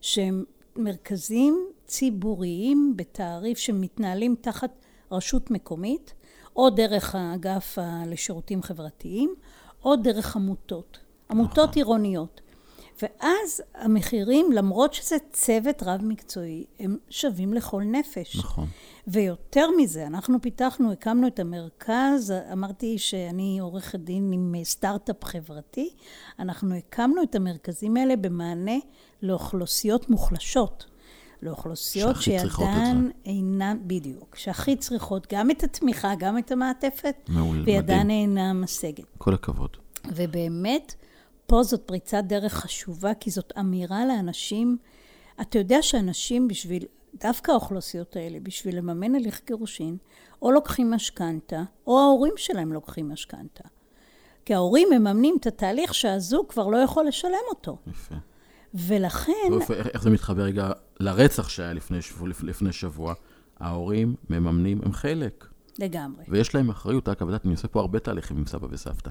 שהם 0.01 0.43
מרכזים 0.75 1.67
ציבוריים 1.85 2.93
בתעריף 2.95 3.57
שמתנהלים 3.57 4.35
תחת 4.41 4.85
רשות 5.11 5.51
מקומית, 5.51 6.13
או 6.55 6.69
דרך 6.69 7.15
האגף 7.15 7.77
לשירותים 8.07 8.63
חברתיים, 8.63 9.35
או 9.85 9.95
דרך 9.95 10.35
עמותות. 10.35 10.99
עמותות. 11.29 11.75
עירוניות. 11.75 12.41
ואז 13.01 13.61
המחירים, 13.75 14.51
למרות 14.51 14.93
שזה 14.93 15.15
צוות 15.31 15.83
רב-מקצועי, 15.83 16.65
הם 16.79 16.97
שווים 17.09 17.53
לכל 17.53 17.83
נפש. 17.83 18.35
נכון. 18.35 18.67
ויותר 19.07 19.67
מזה, 19.77 20.07
אנחנו 20.07 20.41
פיתחנו, 20.41 20.91
הקמנו 20.91 21.27
את 21.27 21.39
המרכז, 21.39 22.33
אמרתי 22.51 22.97
שאני 22.97 23.59
עורכת 23.59 23.99
דין 23.99 24.31
עם 24.33 24.55
סטארט-אפ 24.63 25.25
חברתי, 25.25 25.89
אנחנו 26.39 26.75
הקמנו 26.75 27.23
את 27.23 27.35
המרכזים 27.35 27.97
האלה 27.97 28.15
במענה 28.15 28.77
לאוכלוסיות 29.21 30.09
מוחלשות. 30.09 30.85
לאוכלוסיות 31.41 32.15
שידן 32.21 33.09
אינן, 33.25 33.77
בדיוק, 33.87 34.35
שהכי 34.35 34.75
צריכות 34.75 35.27
גם 35.33 35.51
את 35.51 35.63
התמיכה, 35.63 36.15
גם 36.19 36.37
את 36.37 36.51
המעטפת, 36.51 37.15
מעול, 37.27 37.63
וידן 37.65 38.09
אינה 38.09 38.53
משגת. 38.53 39.05
כל 39.17 39.33
הכבוד. 39.33 39.69
ובאמת, 40.05 40.95
פה 41.47 41.63
זאת 41.63 41.81
פריצת 41.85 42.23
דרך 42.27 42.53
חשובה, 42.53 43.13
כי 43.13 43.31
זאת 43.31 43.53
אמירה 43.59 44.05
לאנשים, 44.05 44.77
אתה 45.41 45.57
יודע 45.57 45.81
שאנשים 45.81 46.47
בשביל, 46.47 46.83
דווקא 47.19 47.51
האוכלוסיות 47.51 48.15
האלה, 48.15 48.39
בשביל 48.39 48.77
לממן 48.77 49.15
הליך 49.15 49.41
גירושין, 49.47 49.97
או 50.41 50.51
לוקחים 50.51 50.91
משכנתה, 50.91 51.63
או 51.87 51.99
ההורים 51.99 52.33
שלהם 52.37 52.73
לוקחים 52.73 53.09
משכנתה. 53.09 53.63
כי 54.45 54.53
ההורים 54.53 54.87
מממנים 54.91 55.35
את 55.39 55.47
התהליך 55.47 55.93
שהזוג 55.93 56.49
כבר 56.49 56.67
לא 56.67 56.77
יכול 56.77 57.07
לשלם 57.07 57.45
אותו. 57.49 57.77
יפה. 57.87 58.15
ולכן... 58.73 59.31
ואופ, 59.51 59.71
איך, 59.71 59.87
איך 59.87 60.03
זה 60.03 60.09
מתחבר 60.09 60.41
רגע 60.41 60.71
לרצח 60.99 61.49
שהיה 61.49 61.73
לפני 61.73 62.01
שבוע, 62.01 62.29
לפני 62.43 62.71
שבוע? 62.71 63.13
ההורים 63.59 64.15
מממנים, 64.29 64.79
הם 64.83 64.93
חלק. 64.93 65.47
לגמרי. 65.79 66.23
ויש 66.27 66.55
להם 66.55 66.69
אחריות, 66.69 67.09
רק, 67.09 67.21
אבל 67.21 67.37
אני 67.45 67.53
עושה 67.53 67.67
פה 67.67 67.79
הרבה 67.79 67.99
תהליכים 67.99 68.37
עם 68.37 68.45
סבא 68.45 68.67
וסבתא. 68.71 69.09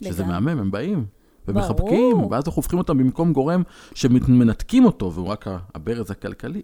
לגמרי. 0.00 0.12
שזה 0.12 0.24
מהמם, 0.24 0.48
הם 0.48 0.70
באים. 0.70 1.06
ומחבקים, 1.48 2.10
ברור. 2.16 2.30
ואז 2.30 2.44
אנחנו 2.46 2.60
הופכים 2.60 2.78
אותם 2.78 2.98
במקום 2.98 3.32
גורם 3.32 3.62
שמנתקים 3.94 4.84
אותו, 4.84 5.12
והוא 5.12 5.26
רק 5.26 5.46
הברז 5.74 6.10
הכלכלי, 6.10 6.62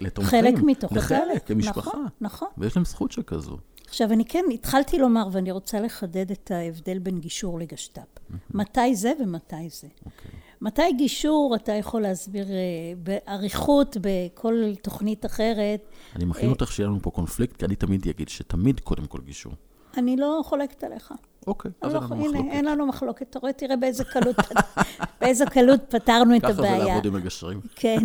לתומכים. 0.00 0.42
חלק 0.42 0.54
מתוך 0.62 0.92
לחלק, 0.92 1.50
למשפחה. 1.50 1.90
נכון, 1.90 2.06
נכון. 2.20 2.48
ויש 2.58 2.76
להם 2.76 2.84
זכות 2.84 3.12
שכזו. 3.12 3.56
עכשיו, 3.88 4.12
אני 4.12 4.24
כן 4.24 4.44
התחלתי 4.54 4.98
לומר, 4.98 5.28
ואני 5.32 5.52
רוצה 5.52 5.80
לחדד 5.80 6.30
את 6.30 6.50
ההבדל 6.50 6.98
בין 6.98 7.18
גישור 7.18 7.58
לגשת"פ. 7.58 8.34
מתי 8.54 8.94
זה 8.94 9.12
ומתי 9.20 9.56
זה. 9.68 9.86
Okay. 9.86 10.06
אוקיי. 10.06 10.30
מתי 10.60 10.92
גישור, 10.92 11.56
אתה 11.56 11.72
יכול 11.72 12.02
להסביר 12.02 12.46
uh, 12.46 12.50
באריכות, 12.98 13.96
בכל 14.00 14.62
תוכנית 14.82 15.26
אחרת. 15.26 15.80
אני 16.16 16.24
מכין 16.24 16.48
uh, 16.48 16.52
אותך 16.52 16.72
שיהיה 16.72 16.88
לנו 16.88 16.98
פה 17.02 17.10
קונפליקט, 17.10 17.56
כי 17.56 17.64
אני 17.64 17.76
תמיד 17.76 18.08
אגיד 18.08 18.28
שתמיד 18.28 18.80
קודם 18.80 19.06
כל 19.06 19.18
גישור. 19.24 19.52
אני 19.96 20.16
לא 20.16 20.40
חולקת 20.44 20.84
עליך. 20.84 21.12
אוקיי, 21.46 21.70
אז 21.80 21.94
אין 21.94 22.02
לא, 22.02 22.06
לנו 22.06 22.14
הנה, 22.14 22.28
מחלוקת. 22.28 22.50
אין 22.52 22.64
לנו 22.64 22.86
מחלוקת. 22.86 23.30
אתה 23.30 23.38
רואה, 23.38 23.52
תראה 23.52 23.76
באיזה 23.76 24.04
קלות, 24.04 24.36
באיזה 25.20 25.46
קלות 25.46 25.80
פתרנו 25.88 26.36
את 26.36 26.42
ככה 26.42 26.52
זה 26.52 26.68
הבעיה. 26.68 26.84
לעבוד 26.84 27.06
עם 27.06 27.12
מגשרים. 27.12 27.60
כן. 27.76 27.98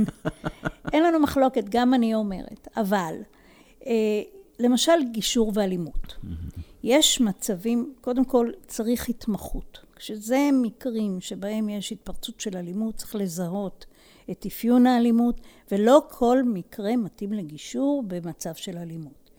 אין 0.93 1.03
לנו 1.03 1.19
מחלוקת, 1.19 1.63
גם 1.69 1.93
אני 1.93 2.15
אומרת. 2.15 2.67
אבל, 2.77 3.15
אה, 3.85 3.91
למשל 4.59 4.91
גישור 5.11 5.51
ואלימות. 5.55 6.15
יש 6.83 7.21
מצבים, 7.21 7.93
קודם 8.01 8.25
כל 8.25 8.49
צריך 8.67 9.09
התמחות. 9.09 9.79
כשזה 9.95 10.49
מקרים 10.61 11.21
שבהם 11.21 11.69
יש 11.69 11.91
התפרצות 11.91 12.39
של 12.39 12.57
אלימות, 12.57 12.95
צריך 12.95 13.15
לזהות 13.15 13.85
את 14.31 14.45
אפיון 14.45 14.87
האלימות, 14.87 15.41
ולא 15.71 16.01
כל 16.09 16.43
מקרה 16.45 16.95
מתאים 16.95 17.33
לגישור 17.33 18.03
במצב 18.07 18.55
של 18.55 18.77
אלימות. 18.77 19.29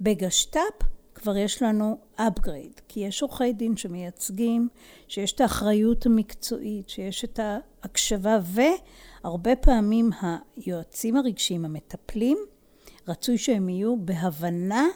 בגשת"פ 0.00 0.86
כבר 1.18 1.36
יש 1.36 1.62
לנו 1.62 1.98
upgrade, 2.18 2.80
כי 2.88 3.00
יש 3.00 3.22
עורכי 3.22 3.52
דין 3.52 3.76
שמייצגים, 3.76 4.68
שיש 5.08 5.32
את 5.32 5.40
האחריות 5.40 6.06
המקצועית, 6.06 6.88
שיש 6.88 7.24
את 7.24 7.40
ההקשבה, 7.42 8.38
והרבה 8.44 9.56
פעמים 9.56 10.10
היועצים 10.56 11.16
הרגשיים, 11.16 11.64
המטפלים, 11.64 12.38
רצוי 13.08 13.38
שהם 13.38 13.68
יהיו 13.68 13.96
בהבנה 13.96 14.86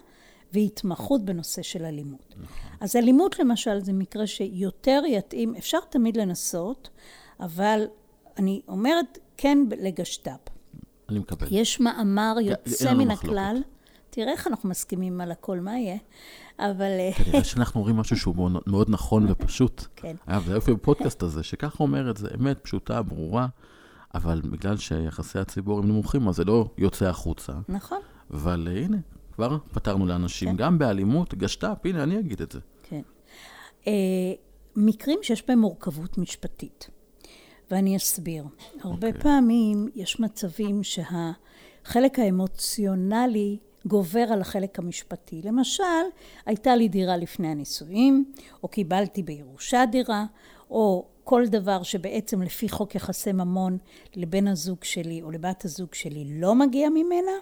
והתמחות 0.53 1.25
בנושא 1.25 1.63
של 1.63 1.85
אלימות. 1.85 2.35
אז 2.81 2.97
אלימות 2.97 3.39
למשל 3.39 3.81
זה 3.81 3.93
מקרה 3.93 4.27
שיותר 4.27 5.03
יתאים, 5.09 5.55
אפשר 5.55 5.79
תמיד 5.91 6.17
לנסות, 6.17 6.91
אבל 7.41 7.85
אני 8.39 8.61
אומרת 8.69 9.19
כן 9.37 9.59
לגשת"פ. 9.79 10.53
אני 11.09 11.19
מקבל. 11.19 11.47
יש 11.51 11.81
מאמר 11.81 12.37
יוצא 12.41 12.91
לנו 12.91 13.05
מן. 13.05 13.11
הכלל. 13.11 13.63
תראה 14.15 14.33
איך 14.33 14.47
אנחנו 14.47 14.69
מסכימים 14.69 15.21
על 15.21 15.33
הכל, 15.33 15.61
מה 15.61 15.79
יהיה? 15.79 15.97
אבל... 16.59 16.91
אה, 17.01 17.11
כנראה 17.25 17.45
שאנחנו 17.45 17.81
אומרים 17.81 17.97
משהו 17.97 18.17
שהוא 18.17 18.51
מאוד- 18.67 18.91
נכון 18.91 19.27
ופשוט. 19.31 19.87
כן. 19.97 20.17
אגב, 20.27 20.45
זה 20.47 20.53
יופי 20.55 20.73
בפודקאסט 20.75 21.23
הזה, 21.23 21.43
שככה 21.43 21.85
אומר 21.85 22.11
את 22.11 22.17
זה, 22.17 22.29
אמת 22.41 22.59
פשוטה, 22.63 23.03
ברורה, 23.03 23.47
אבל 24.15 24.41
בגלל 24.45 24.77
שיחסי 24.77 25.39
הציבור 25.39 25.79
הם 25.79 25.89
נמוכים, 25.89 26.29
אז 26.29 26.37
זה 26.37 26.45
לא 26.45 26.69
יוצא 26.79 27.07
החוצה. 27.07 27.53
נכון, 27.69 27.99
אבל 28.31 28.69
אה, 28.71 28.85
הנה, 28.85 28.97
כבר 29.35 29.59
פתרנו 29.73 30.07
לאנשים, 30.07 30.49
כן. 30.49 30.57
גם 30.57 30.79
באלימות, 30.79 31.35
גשת"פ, 31.35 31.87
הנה, 31.87 32.03
אני 32.03 32.19
אגיד 32.19 32.43
את 32.43 32.53
זה. 32.53 32.61
כן. 32.83 33.03
אה, 33.87 33.93
מקרים 34.77 35.19
שיש 35.23 35.47
בהם 35.49 35.59
מורכבות 35.59 36.19
משפטית, 36.19 36.91
ואני 37.71 37.97
אסביר. 37.97 38.45
הרבה 38.81 39.07
אוקיי. 39.07 39.23
פעמים 39.23 39.89
יש 39.95 40.21
מצבים 40.21 40.81
שהחלק 40.83 42.19
האמוציונלי 42.19 43.59
גובר 43.87 44.27
על 44.31 44.41
החלק 44.41 44.79
המשפטי. 44.79 45.41
למשל, 45.45 45.83
הייתה 46.47 46.77
לי 46.77 46.89
דירה 46.89 47.17
לפני 47.17 47.49
הנישואים, 47.49 48.33
או 48.63 48.69
קיבלתי 48.69 49.23
בירושה 49.23 49.85
דירה, 49.91 50.25
או 50.71 51.07
כל 51.25 51.47
דבר 51.47 51.83
שבעצם 51.83 52.43
לפי 52.43 52.69
חוק 52.69 52.95
יחסי 52.95 53.33
ממון 53.33 53.79
לבן 54.17 54.49
הזוג 54.49 54.85
שלי 54.85 55.23
או 55.23 55.31
לבת 55.31 55.65
הזוג 55.65 55.95
שלי 55.95 56.25
לא 56.29 56.55
מגיע 56.55 56.89
ממנה, 56.89 57.33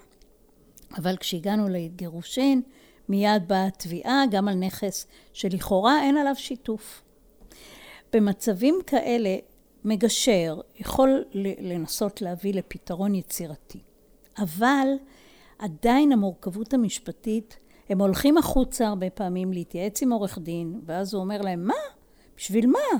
אבל 0.97 1.17
כשהגענו 1.17 1.69
לגירושין, 1.69 2.61
מיד 3.09 3.47
באה 3.47 3.67
התביעה 3.67 4.23
גם 4.31 4.47
על 4.47 4.55
נכס 4.55 5.07
שלכאורה 5.33 6.03
אין 6.03 6.17
עליו 6.17 6.35
שיתוף. 6.35 7.01
במצבים 8.13 8.79
כאלה, 8.87 9.37
מגשר 9.85 10.59
יכול 10.75 11.23
לנסות 11.59 12.21
להביא 12.21 12.53
לפתרון 12.53 13.15
יצירתי, 13.15 13.79
אבל 14.37 14.87
עדיין 15.61 16.11
המורכבות 16.11 16.73
המשפטית, 16.73 17.57
הם 17.89 18.01
הולכים 18.01 18.37
החוצה 18.37 18.87
הרבה 18.87 19.09
פעמים 19.09 19.53
להתייעץ 19.53 20.01
עם 20.01 20.11
עורך 20.11 20.37
דין, 20.37 20.81
ואז 20.85 21.13
הוא 21.13 21.23
אומר 21.23 21.41
להם, 21.41 21.67
מה? 21.67 21.73
בשביל 22.37 22.67
מה? 22.67 22.99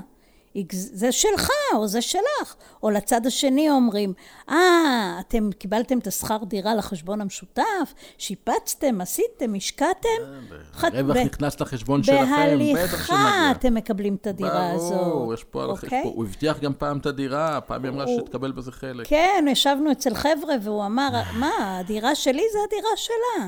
זה 0.72 1.12
שלך, 1.12 1.48
או 1.74 1.86
זה 1.88 2.02
שלך. 2.02 2.54
או 2.82 2.90
לצד 2.90 3.26
השני 3.26 3.70
אומרים, 3.70 4.12
אה, 4.50 5.16
אתם 5.20 5.50
קיבלתם 5.58 5.98
את 5.98 6.06
השכר 6.06 6.38
דירה 6.44 6.74
לחשבון 6.74 7.20
המשותף, 7.20 7.94
שיפצתם, 8.18 9.00
עשיתם, 9.00 9.54
השקעתם? 9.56 10.08
חת- 10.72 10.92
רווח 10.94 11.16
ב- 11.16 11.20
נכנס 11.20 11.60
לחשבון 11.60 12.02
שלכם, 12.02 12.22
בטח 12.24 12.32
בהליכה 12.74 12.96
שנגיע. 13.06 13.50
אתם 13.50 13.74
מקבלים 13.74 14.14
את 14.14 14.26
הדירה 14.26 14.70
הזאת. 14.72 14.92
ברור, 15.00 15.34
יש 15.34 15.44
פה, 15.44 15.62
יש 15.64 15.84
אוקיי? 15.84 16.02
פה, 16.02 16.08
הוא 16.08 16.24
הבטיח 16.24 16.60
גם 16.60 16.72
פעם 16.78 16.98
את 16.98 17.06
הדירה, 17.06 17.60
פעם 17.60 17.84
היא 17.84 17.92
אמרה 17.92 18.06
שתקבל 18.08 18.52
בזה 18.52 18.72
חלק. 18.72 19.06
כן, 19.06 19.44
ישבנו 19.50 19.92
אצל 19.92 20.14
חבר'ה 20.14 20.54
והוא 20.62 20.86
אמר, 20.86 21.08
מה, 21.34 21.50
הדירה 21.80 22.14
שלי 22.14 22.42
זה 22.52 22.58
הדירה 22.66 22.90
שלה, 22.96 23.46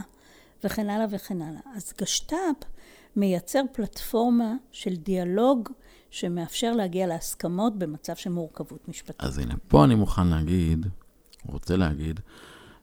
וכן 0.64 0.90
הלאה 0.90 1.06
וכן 1.10 1.42
הלאה. 1.42 1.60
אז 1.76 1.92
גשת"פ 2.00 2.64
מייצר 3.16 3.60
פלטפורמה 3.72 4.52
של 4.72 4.96
דיאלוג 4.96 5.68
שמאפשר 6.14 6.72
להגיע 6.72 7.06
להסכמות 7.06 7.78
במצב 7.78 8.16
של 8.16 8.30
מורכבות 8.30 8.88
משפטית. 8.88 9.20
אז 9.24 9.38
הנה, 9.38 9.54
פה 9.68 9.84
אני 9.84 9.94
מוכן 9.94 10.26
להגיד, 10.26 10.86
רוצה 11.46 11.76
להגיד, 11.76 12.20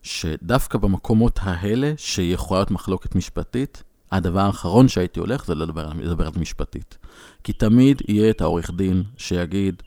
שדווקא 0.02 0.78
במקומות 0.78 1.40
האלה, 1.42 1.94
שיכולה 1.98 2.60
להיות 2.60 2.72
מחלוקת 2.72 3.16
משפטית, 3.16 3.84
הדבר 4.12 4.40
האחרון 4.40 4.88
שהייתי 4.88 5.20
הולך 5.20 5.46
זה 5.46 5.56
לדבר, 5.56 5.90
לדבר 5.94 6.26
על 6.26 6.32
משפטית. 6.40 6.98
כי 7.44 7.54
תמיד 7.54 8.02
יהיה 8.08 8.30
את 8.30 8.42
העורך 8.42 8.72
דין 8.72 9.04
שיגיד, 9.18 9.84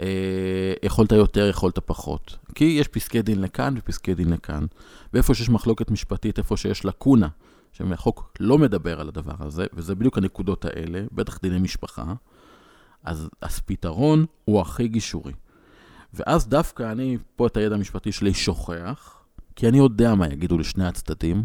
אה, 0.00 0.72
יכולת 0.82 1.12
יותר, 1.12 1.48
יכולת 1.48 1.78
פחות. 1.78 2.36
כי 2.54 2.64
יש 2.64 2.88
פסקי 2.88 3.22
דין 3.22 3.40
לכאן 3.40 3.74
ופסקי 3.78 4.14
דין 4.14 4.30
לכאן. 4.30 4.66
ואיפה 5.12 5.34
שיש 5.34 5.48
מחלוקת 5.48 5.90
משפטית, 5.90 6.38
איפה 6.38 6.56
שיש 6.56 6.84
לקונה, 6.84 7.28
שהחוק 7.72 8.32
לא 8.40 8.58
מדבר 8.58 9.00
על 9.00 9.08
הדבר 9.08 9.34
הזה, 9.38 9.66
וזה 9.72 9.94
בדיוק 9.94 10.18
הנקודות 10.18 10.64
האלה, 10.64 11.04
בטח 11.12 11.38
דיני 11.42 11.58
משפחה, 11.58 12.14
אז, 13.04 13.28
אז 13.40 13.60
פתרון 13.60 14.26
הוא 14.44 14.60
הכי 14.60 14.88
גישורי. 14.88 15.32
ואז 16.14 16.48
דווקא 16.48 16.92
אני, 16.92 17.18
פה 17.36 17.46
את 17.46 17.56
הידע 17.56 17.74
המשפטי 17.74 18.12
שלי 18.12 18.34
שוכח, 18.34 19.16
כי 19.56 19.68
אני 19.68 19.78
יודע 19.78 20.14
מה 20.14 20.26
יגידו 20.26 20.58
לשני 20.58 20.86
הצדדים, 20.86 21.44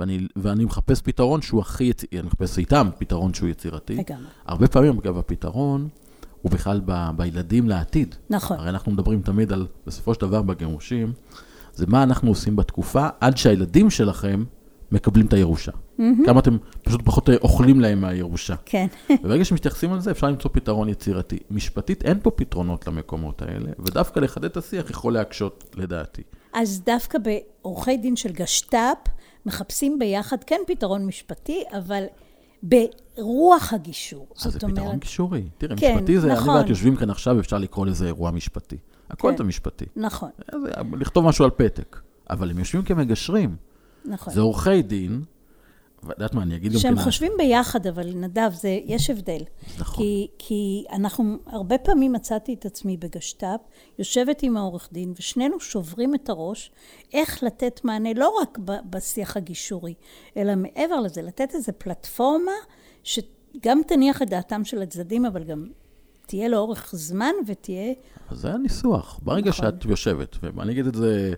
ואני, 0.00 0.26
ואני 0.36 0.64
מחפש 0.64 1.02
פתרון 1.02 1.42
שהוא 1.42 1.60
הכי 1.60 1.84
יצירתי, 1.84 2.18
אני 2.18 2.26
מחפש 2.26 2.58
איתם 2.58 2.88
פתרון 2.98 3.34
שהוא 3.34 3.48
יצירתי. 3.48 3.94
לגמרי. 3.94 4.26
הרבה 4.46 4.68
פעמים, 4.68 4.98
אגב, 4.98 5.18
הפתרון 5.18 5.88
הוא 6.42 6.52
בכלל 6.52 6.80
ב, 6.84 7.10
בילדים 7.16 7.68
לעתיד. 7.68 8.14
נכון. 8.30 8.58
הרי 8.58 8.68
אנחנו 8.68 8.92
מדברים 8.92 9.22
תמיד 9.22 9.52
על, 9.52 9.66
בסופו 9.86 10.14
של 10.14 10.20
דבר 10.20 10.42
בגירושים, 10.42 11.12
זה 11.74 11.86
מה 11.86 12.02
אנחנו 12.02 12.28
עושים 12.28 12.56
בתקופה 12.56 13.08
עד 13.20 13.36
שהילדים 13.36 13.90
שלכם 13.90 14.44
מקבלים 14.94 15.26
את 15.26 15.32
הירושה. 15.32 15.72
כמה 16.26 16.40
אתם 16.40 16.56
פשוט 16.82 17.00
פחות 17.04 17.30
אה, 17.30 17.36
אוכלים 17.36 17.80
להם 17.80 18.00
מהירושה. 18.00 18.54
כן. 18.64 18.86
וברגע 19.22 19.44
שמתייחסים 19.44 19.92
על 19.92 20.00
זה, 20.00 20.10
אפשר 20.10 20.26
למצוא 20.26 20.50
פתרון 20.54 20.88
יצירתי. 20.88 21.38
משפטית, 21.50 22.04
אין 22.04 22.20
פה 22.22 22.30
פתרונות 22.30 22.86
למקומות 22.86 23.42
האלה, 23.42 23.70
ודווקא 23.78 24.20
לחדד 24.20 24.44
את 24.44 24.56
השיח 24.56 24.90
יכול 24.90 25.12
להקשות, 25.12 25.64
לדעתי. 25.76 26.22
אז 26.52 26.82
דווקא 26.86 27.18
בעורכי 27.18 27.96
דין 27.96 28.16
של 28.16 28.32
גשת"פ 28.32 29.08
מחפשים 29.46 29.98
ביחד 29.98 30.44
כן 30.44 30.60
פתרון 30.66 31.06
משפטי, 31.06 31.62
אבל 31.72 32.04
ברוח 32.62 33.72
הגישור. 33.72 34.26
אז 34.44 34.52
זה 34.52 34.60
פתרון 34.60 34.98
גישורי. 34.98 35.42
תראה, 35.58 35.76
כן, 35.76 35.94
משפטי 35.96 36.20
זה, 36.20 36.26
אני 36.26 36.36
נכון. 36.36 36.56
ואת 36.56 36.68
יושבים 36.68 36.96
כאן 36.96 37.10
עכשיו, 37.10 37.40
אפשר 37.40 37.58
לקרוא 37.58 37.86
לזה 37.86 38.06
אירוע 38.06 38.30
משפטי. 38.30 38.76
הכל 39.10 39.30
כן. 39.30 39.36
זה 39.36 39.44
משפטי. 39.44 39.84
נכון, 39.96 40.30
אז 40.52 40.60
לכתוב 40.92 41.24
משהו 41.24 41.44
על 41.44 41.50
פתק. 41.50 42.00
אבל 42.30 42.50
הם 42.50 42.58
יושבים 42.58 42.82
כמגשרים. 42.82 43.56
נכון. 44.04 44.34
זה 44.34 44.40
עורכי 44.40 44.82
דין, 44.82 45.22
ואת 46.02 46.18
יודעת 46.18 46.34
מה, 46.34 46.42
אני 46.42 46.56
אגיד 46.56 46.72
גם 46.72 46.78
שהם 46.78 46.96
כן- 46.96 47.02
חושבים 47.02 47.32
ביחד, 47.38 47.86
אבל 47.86 48.14
נדב, 48.14 48.50
זה, 48.52 48.78
יש 48.84 49.10
הבדל. 49.10 49.40
נכון. 49.78 50.04
כי, 50.04 50.28
כי 50.38 50.84
אנחנו, 50.92 51.36
הרבה 51.46 51.78
פעמים 51.78 52.12
מצאתי 52.12 52.54
את 52.54 52.66
עצמי 52.66 52.96
בגשת"פ, 52.96 53.60
יושבת 53.98 54.42
עם 54.42 54.56
העורך 54.56 54.88
דין, 54.92 55.12
ושנינו 55.18 55.60
שוברים 55.60 56.14
את 56.14 56.28
הראש 56.28 56.70
איך 57.12 57.42
לתת 57.42 57.80
מענה, 57.84 58.14
לא 58.14 58.34
רק 58.42 58.58
ב, 58.64 58.72
בשיח 58.90 59.36
הגישורי, 59.36 59.94
אלא 60.36 60.54
מעבר 60.54 61.00
לזה, 61.00 61.22
לתת 61.22 61.48
איזו 61.54 61.72
פלטפורמה 61.78 62.52
שגם 63.04 63.80
תניח 63.86 64.22
את 64.22 64.30
דעתם 64.30 64.64
של 64.64 64.82
הצדדים, 64.82 65.24
אבל 65.26 65.44
גם 65.44 65.66
תהיה 66.26 66.48
לאורך 66.48 66.90
זמן 66.96 67.32
ותהיה... 67.46 67.92
אז 68.30 68.38
זה 68.38 68.52
הניסוח. 68.52 69.20
ברגע 69.22 69.50
נכון. 69.50 69.66
שאת 69.66 69.84
יושבת, 69.84 70.36
ואני 70.42 70.72
אגיד 70.72 70.86
את 70.86 70.94
זה, 70.94 71.34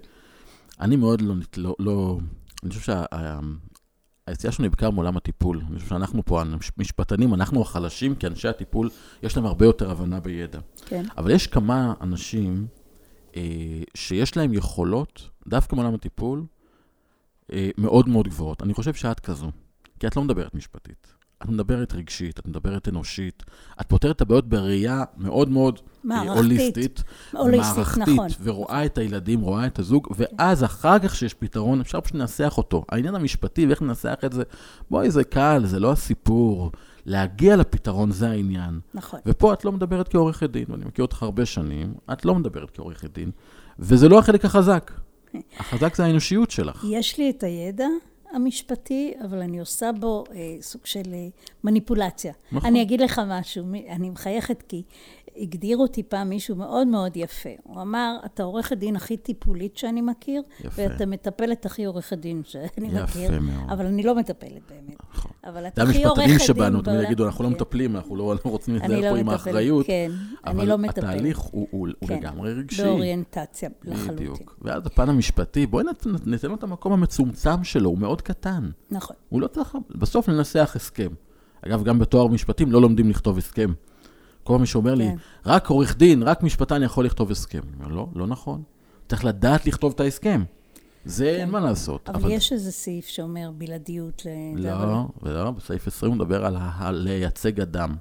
אני 0.80 0.96
מאוד 0.96 1.22
לא, 1.22 1.34
לא, 1.56 1.74
לא 1.78 2.18
אני 2.66 2.74
חושב 2.74 2.92
שהיציאה 4.26 4.52
שלנו 4.52 4.64
היא 4.64 4.70
בעיקר 4.70 4.90
מעולם 4.90 5.16
הטיפול. 5.16 5.62
אני 5.68 5.76
חושב 5.76 5.88
שאנחנו 5.88 6.24
פה, 6.24 6.42
המשפטנים, 6.76 7.34
אנחנו 7.34 7.62
החלשים, 7.62 8.14
כי 8.14 8.26
אנשי 8.26 8.48
הטיפול, 8.48 8.90
יש 9.22 9.36
להם 9.36 9.46
הרבה 9.46 9.66
יותר 9.66 9.90
הבנה 9.90 10.20
בידע. 10.20 10.58
כן, 10.86 11.04
אבל 11.16 11.30
יש 11.30 11.46
כמה 11.46 11.94
אנשים 12.00 12.66
אה, 13.36 13.42
שיש 13.94 14.36
להם 14.36 14.54
יכולות, 14.54 15.30
דווקא 15.46 15.76
מעולם 15.76 15.94
הטיפול, 15.94 16.44
אה, 17.52 17.70
מאוד 17.78 18.08
מאוד 18.08 18.28
גבוהות. 18.28 18.62
אני 18.62 18.74
חושב 18.74 18.94
שאת 18.94 19.20
כזו, 19.20 19.50
כי 20.00 20.06
את 20.06 20.16
לא 20.16 20.24
מדברת 20.24 20.54
משפטית. 20.54 21.15
את 21.42 21.48
מדברת 21.48 21.94
רגשית, 21.94 22.38
את 22.38 22.46
מדברת 22.46 22.88
אנושית, 22.88 23.42
את 23.80 23.86
פותרת 23.88 24.16
את 24.16 24.20
הבעיות 24.20 24.48
בראייה 24.48 25.04
מאוד 25.16 25.48
מאוד 25.48 25.78
אה, 25.78 25.82
מערכתית. 26.04 26.36
הוליסטית, 26.36 27.02
הוליסטית, 27.32 27.76
מערכתית, 27.76 28.08
נכון. 28.08 28.28
ורואה 28.42 28.84
את 28.84 28.98
הילדים, 28.98 29.40
רואה 29.40 29.66
את 29.66 29.78
הזוג, 29.78 30.08
ואז 30.16 30.64
אחר 30.64 30.98
כך 30.98 31.14
שיש 31.14 31.34
פתרון, 31.34 31.80
אפשר 31.80 32.00
פשוט 32.00 32.14
לנסח 32.14 32.54
אותו. 32.58 32.84
העניין 32.88 33.14
המשפטי 33.14 33.66
ואיך 33.66 33.82
לנסח 33.82 34.18
את 34.24 34.32
זה, 34.32 34.42
בואי, 34.90 35.10
זה 35.10 35.24
קל, 35.24 35.62
זה 35.64 35.80
לא 35.80 35.92
הסיפור. 35.92 36.70
להגיע 37.06 37.56
לפתרון 37.56 38.10
זה 38.10 38.30
העניין. 38.30 38.80
נכון. 38.94 39.20
ופה 39.26 39.52
את 39.52 39.64
לא 39.64 39.72
מדברת 39.72 40.08
כעורכת 40.08 40.50
דין, 40.50 40.64
ואני 40.68 40.84
מכיר 40.84 41.04
אותך 41.04 41.22
הרבה 41.22 41.46
שנים, 41.46 41.94
את 42.12 42.24
לא 42.24 42.34
מדברת 42.34 42.70
כעורכת 42.70 43.14
דין, 43.14 43.30
וזה 43.78 44.08
לא 44.08 44.18
החלק 44.18 44.44
החזק. 44.44 44.92
החזק 45.58 45.94
זה 45.94 46.04
האנושיות 46.04 46.50
שלך. 46.50 46.84
יש 46.88 47.18
לי 47.18 47.30
את 47.30 47.42
הידע, 47.42 47.86
המשפטי, 48.36 49.14
אבל 49.24 49.38
אני 49.42 49.60
עושה 49.60 49.90
בו 50.00 50.24
אה, 50.34 50.56
סוג 50.60 50.86
של 50.86 51.02
אה, 51.12 51.28
מניפולציה. 51.64 52.32
נכון. 52.52 52.68
אני 52.68 52.82
אגיד 52.82 53.00
לך 53.00 53.20
משהו, 53.26 53.64
אני 53.88 54.10
מחייכת 54.10 54.62
כי 54.62 54.82
הגדיר 55.38 55.76
אותי 55.76 56.02
פעם 56.02 56.28
מישהו 56.28 56.56
מאוד 56.56 56.86
מאוד 56.86 57.16
יפה. 57.16 57.48
הוא 57.62 57.82
אמר, 57.82 58.16
אתה 58.24 58.42
עורכת 58.42 58.76
דין 58.76 58.96
הכי 58.96 59.16
טיפולית 59.16 59.76
שאני 59.76 60.00
מכיר, 60.00 60.42
יפה. 60.60 60.82
ואתה 60.82 61.06
מטפלת 61.06 61.66
הכי 61.66 61.84
עורכת 61.84 62.18
דין 62.18 62.42
שאני 62.44 62.66
יפה 62.88 63.02
מכיר. 63.02 63.40
מאוד. 63.40 63.70
אבל 63.70 63.86
אני 63.86 64.02
לא 64.02 64.14
מטפלת 64.14 64.62
באמת. 64.70 64.96
נכון. 65.14 65.30
אבל 65.44 65.66
את 65.66 65.72
זה 65.76 65.82
הכי 65.82 66.04
עורכת 66.04 66.22
דין 66.22 66.30
המשפטנים 66.30 66.82
שבנו. 66.82 67.02
יגידו, 67.02 67.26
אנחנו 67.26 67.44
לא 67.44 67.48
כן. 67.48 67.54
מטפלים, 67.54 67.96
אנחנו 67.96 68.16
לא 68.16 68.34
רוצים 68.44 68.76
להיזהר 68.76 69.00
לא 69.00 69.10
פה 69.10 69.16
עם 69.16 69.28
האחריות. 69.28 69.86
כן, 69.86 70.10
אני 70.46 70.54
אבל 70.54 70.68
לא 70.68 70.78
מטפלת. 70.78 71.04
התהליך 71.04 71.38
הוא- 71.38 71.68
הוא 71.70 71.88
הוא 71.98 72.08
כן, 72.08 72.16
לגמרי 72.16 72.52
רגשי. 72.52 72.82
באוריינטציה 72.82 73.68
לחלוטין. 73.84 74.16
בדיוק. 74.16 74.56
ואז 74.62 74.86
הפן 74.86 75.08
המשפטי, 75.08 75.66
בואי 75.66 75.84
ניתן 76.26 76.48
לו 76.48 76.54
את 76.54 76.62
המקום 76.62 76.92
המצומצם 76.92 77.64
שלו, 77.64 77.90
הוא 77.90 77.98
מאוד 77.98 78.22
קטן. 78.22 78.70
נכון. 78.90 79.16
הוא 79.28 79.40
לא 79.40 79.46
צריך, 79.46 79.76
בסוף 79.94 80.28
ננסח 80.28 80.72
הסכם. 80.76 81.08
אגב, 81.66 81.84
גם 81.84 81.98
בתואר 81.98 82.26
משפטים 82.26 82.72
לא 82.72 82.80
לומדים 82.82 83.10
לכתוב 83.10 83.38
הסכם. 83.38 83.72
כל 84.46 84.58
מי 84.58 84.66
שאומר 84.66 84.94
לי, 84.94 85.04
כן. 85.04 85.16
רק 85.46 85.66
עורך 85.68 85.96
דין, 85.96 86.22
רק 86.22 86.42
משפטן 86.42 86.82
יכול 86.82 87.04
לכתוב 87.06 87.30
הסכם. 87.30 87.58
אני 87.58 87.84
אומר, 87.84 87.94
לא, 87.94 88.08
לא 88.14 88.26
נכון. 88.26 88.62
צריך 89.08 89.24
לדעת 89.24 89.66
לכתוב 89.66 89.92
את 89.94 90.00
ההסכם. 90.00 90.44
זה 91.04 91.30
אין 91.30 91.50
מה 91.50 91.60
לעשות. 91.60 92.00
כן. 92.08 92.14
אבל 92.14 92.30
יש 92.30 92.52
איזה 92.52 92.72
סעיף 92.72 93.06
שאומר 93.06 93.50
בלעדיות 93.58 94.22
ל... 94.26 94.60
לא, 94.66 95.06
ולא, 95.22 95.50
בסעיף 95.50 95.86
20 95.86 96.12
הוא 96.12 96.16
מדבר 96.18 96.46
על 96.46 96.56
לייצג 96.94 97.60
אדם. 97.60 97.96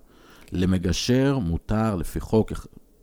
למגשר 0.52 1.38
מותר 1.38 1.96
לפי 1.96 2.20
חוק, 2.20 2.52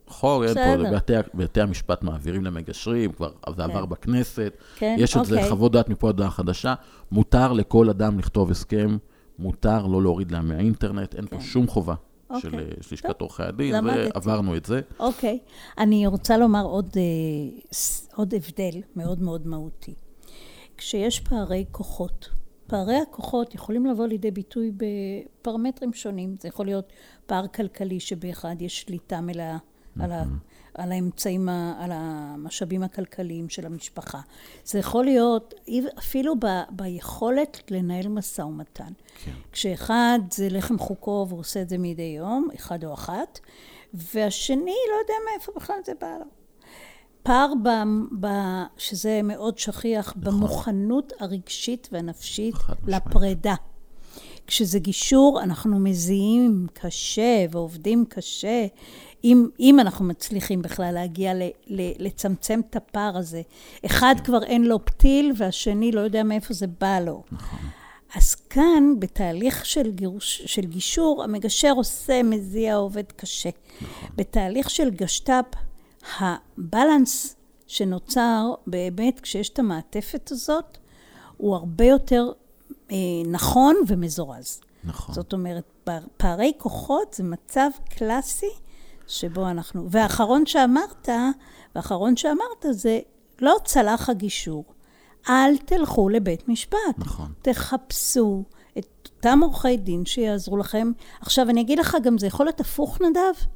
חוק, 0.07 0.43
אין 0.43 0.53
פה. 0.53 0.95
בתי, 0.95 1.13
בתי 1.33 1.61
המשפט 1.61 2.03
מעבירים 2.03 2.45
למגשרים, 2.45 3.11
כבר 3.11 3.31
זה 3.55 3.63
עבר 3.63 3.85
בכנסת. 3.85 4.53
כן, 4.75 4.95
יש 4.99 5.17
את 5.17 5.25
זה, 5.25 5.35
אוקיי. 5.35 5.49
חוות 5.49 5.71
דעת 5.71 5.89
מפה 5.89 6.09
עד 6.09 6.21
חדשה. 6.21 6.73
מותר 7.11 7.53
לכל 7.53 7.89
אדם 7.89 8.19
לכתוב 8.19 8.51
הסכם, 8.51 8.97
מותר 9.39 9.87
לא 9.87 10.01
להוריד 10.01 10.31
להם 10.31 10.47
מהאינטרנט, 10.47 11.15
אין 11.15 11.27
פה 11.27 11.41
שום 11.41 11.67
חובה 11.67 11.95
אוקיי. 12.33 12.51
של 12.51 12.59
אה, 12.59 12.65
של 12.81 12.95
לשכת 12.95 13.21
עורכי 13.21 13.43
הדין. 13.43 13.75
ועברנו 13.85 14.55
את 14.55 14.65
זה. 14.65 14.81
אוקיי. 14.99 15.39
אני 15.77 16.07
רוצה 16.07 16.37
לומר 16.37 16.63
עוד, 16.65 16.89
אה, 16.95 17.59
עוד 18.15 18.33
הבדל 18.33 18.81
מאוד 18.95 19.21
מאוד 19.21 19.47
מהותי. 19.47 19.93
כשיש 20.77 21.19
פערי 21.19 21.65
כוחות, 21.71 22.29
פערי 22.67 22.95
הכוחות 22.95 23.55
יכולים 23.55 23.85
לבוא 23.85 24.07
לידי 24.07 24.31
ביטוי 24.31 24.71
בפרמטרים 24.77 25.93
שונים. 25.93 26.35
זה 26.39 26.47
יכול 26.47 26.65
להיות 26.65 26.93
פער 27.25 27.47
כלכלי 27.47 27.99
שבאחד 27.99 28.55
יש 28.59 28.81
שליטה 28.81 29.21
מלאה 29.21 29.57
על, 29.99 30.11
ה, 30.11 30.23
על 30.73 30.91
האמצעים, 30.91 31.49
על 31.49 31.91
המשאבים 31.93 32.83
הכלכליים 32.83 33.49
של 33.49 33.65
המשפחה. 33.65 34.19
זה 34.65 34.79
יכול 34.79 35.05
להיות 35.05 35.53
אפילו 35.99 36.35
ב, 36.39 36.45
ביכולת 36.69 37.71
לנהל 37.71 38.07
משא 38.07 38.41
ומתן. 38.41 38.93
כן. 39.23 39.31
כשאחד 39.51 40.19
זה 40.31 40.47
לחם 40.49 40.79
חוקו 40.79 41.25
והוא 41.29 41.39
עושה 41.39 41.61
את 41.61 41.69
זה 41.69 41.77
מדי 41.77 42.13
יום, 42.17 42.47
אחד 42.55 42.83
או 42.83 42.93
אחת, 42.93 43.39
והשני 43.93 44.75
לא 44.91 44.95
יודע 45.01 45.13
מאיפה 45.31 45.51
בכלל 45.55 45.77
זה 45.85 45.91
בא 46.01 46.17
לו. 46.19 46.25
פער, 47.23 47.53
ב, 47.63 47.69
ב, 48.19 48.27
שזה 48.77 49.21
מאוד 49.23 49.57
שכיח, 49.57 50.13
במוכנות 50.15 51.13
הרגשית 51.19 51.89
והנפשית. 51.91 52.55
לפרידה. 52.87 53.55
כשזה 54.47 54.79
גישור, 54.79 55.41
אנחנו 55.43 55.79
מזיעים 55.79 56.67
קשה 56.73 57.45
ועובדים 57.51 58.05
קשה. 58.09 58.65
אם, 59.23 59.47
אם 59.59 59.79
אנחנו 59.79 60.05
מצליחים 60.05 60.61
בכלל 60.61 60.91
להגיע 60.93 61.33
ל, 61.33 61.41
ל, 61.67 62.05
לצמצם 62.05 62.61
את 62.69 62.75
הפער 62.75 63.17
הזה. 63.17 63.41
אחד 63.85 64.15
כבר 64.23 64.43
אין 64.43 64.63
לו 64.65 64.85
פתיל 64.85 65.31
והשני 65.37 65.91
לא 65.91 66.01
יודע 66.01 66.23
מאיפה 66.23 66.53
זה 66.53 66.67
בא 66.67 66.99
לו. 66.99 67.23
אז 68.15 68.35
כאן, 68.35 68.93
בתהליך 68.99 69.65
של, 69.65 69.91
גירוש, 69.91 70.41
של 70.45 70.61
גישור, 70.61 71.23
המגשר 71.23 71.73
עושה, 71.75 72.23
מזיע, 72.23 72.75
עובד 72.75 73.11
קשה. 73.11 73.49
בתהליך 74.15 74.69
של 74.69 74.89
גשת"פ, 74.89 75.45
הבלנס 76.19 77.35
שנוצר, 77.67 78.53
באמת, 78.67 79.19
כשיש 79.19 79.49
את 79.49 79.59
המעטפת 79.59 80.31
הזאת, 80.31 80.77
הוא 81.37 81.55
הרבה 81.55 81.85
יותר 81.85 82.31
אה, 82.91 82.97
נכון 83.27 83.75
ומזורז. 83.87 84.61
נכון. 84.83 85.15
זאת 85.15 85.33
אומרת, 85.33 85.63
פע- 85.83 86.07
פערי 86.17 86.51
כוחות 86.57 87.13
זה 87.13 87.23
מצב 87.23 87.69
קלאסי 87.89 88.49
שבו 89.07 89.49
אנחנו... 89.49 89.87
והאחרון 89.89 90.45
שאמרת, 90.45 91.09
והאחרון 91.75 92.15
שאמרת 92.15 92.65
זה, 92.71 92.99
לא 93.41 93.55
צלח 93.65 94.09
הגישור. 94.09 94.65
אל 95.29 95.57
תלכו 95.57 96.09
לבית 96.09 96.49
משפט. 96.49 96.77
נכון. 96.97 97.33
תחפשו 97.41 98.43
את 98.77 99.09
אותם 99.15 99.39
עורכי 99.43 99.77
דין 99.77 100.05
שיעזרו 100.05 100.57
לכם. 100.57 100.91
עכשיו, 101.21 101.49
אני 101.49 101.61
אגיד 101.61 101.79
לך, 101.79 101.97
גם 102.03 102.17
זה 102.17 102.27
יכול 102.27 102.45
להיות 102.45 102.59
הפוך, 102.59 103.01
נדב. 103.01 103.47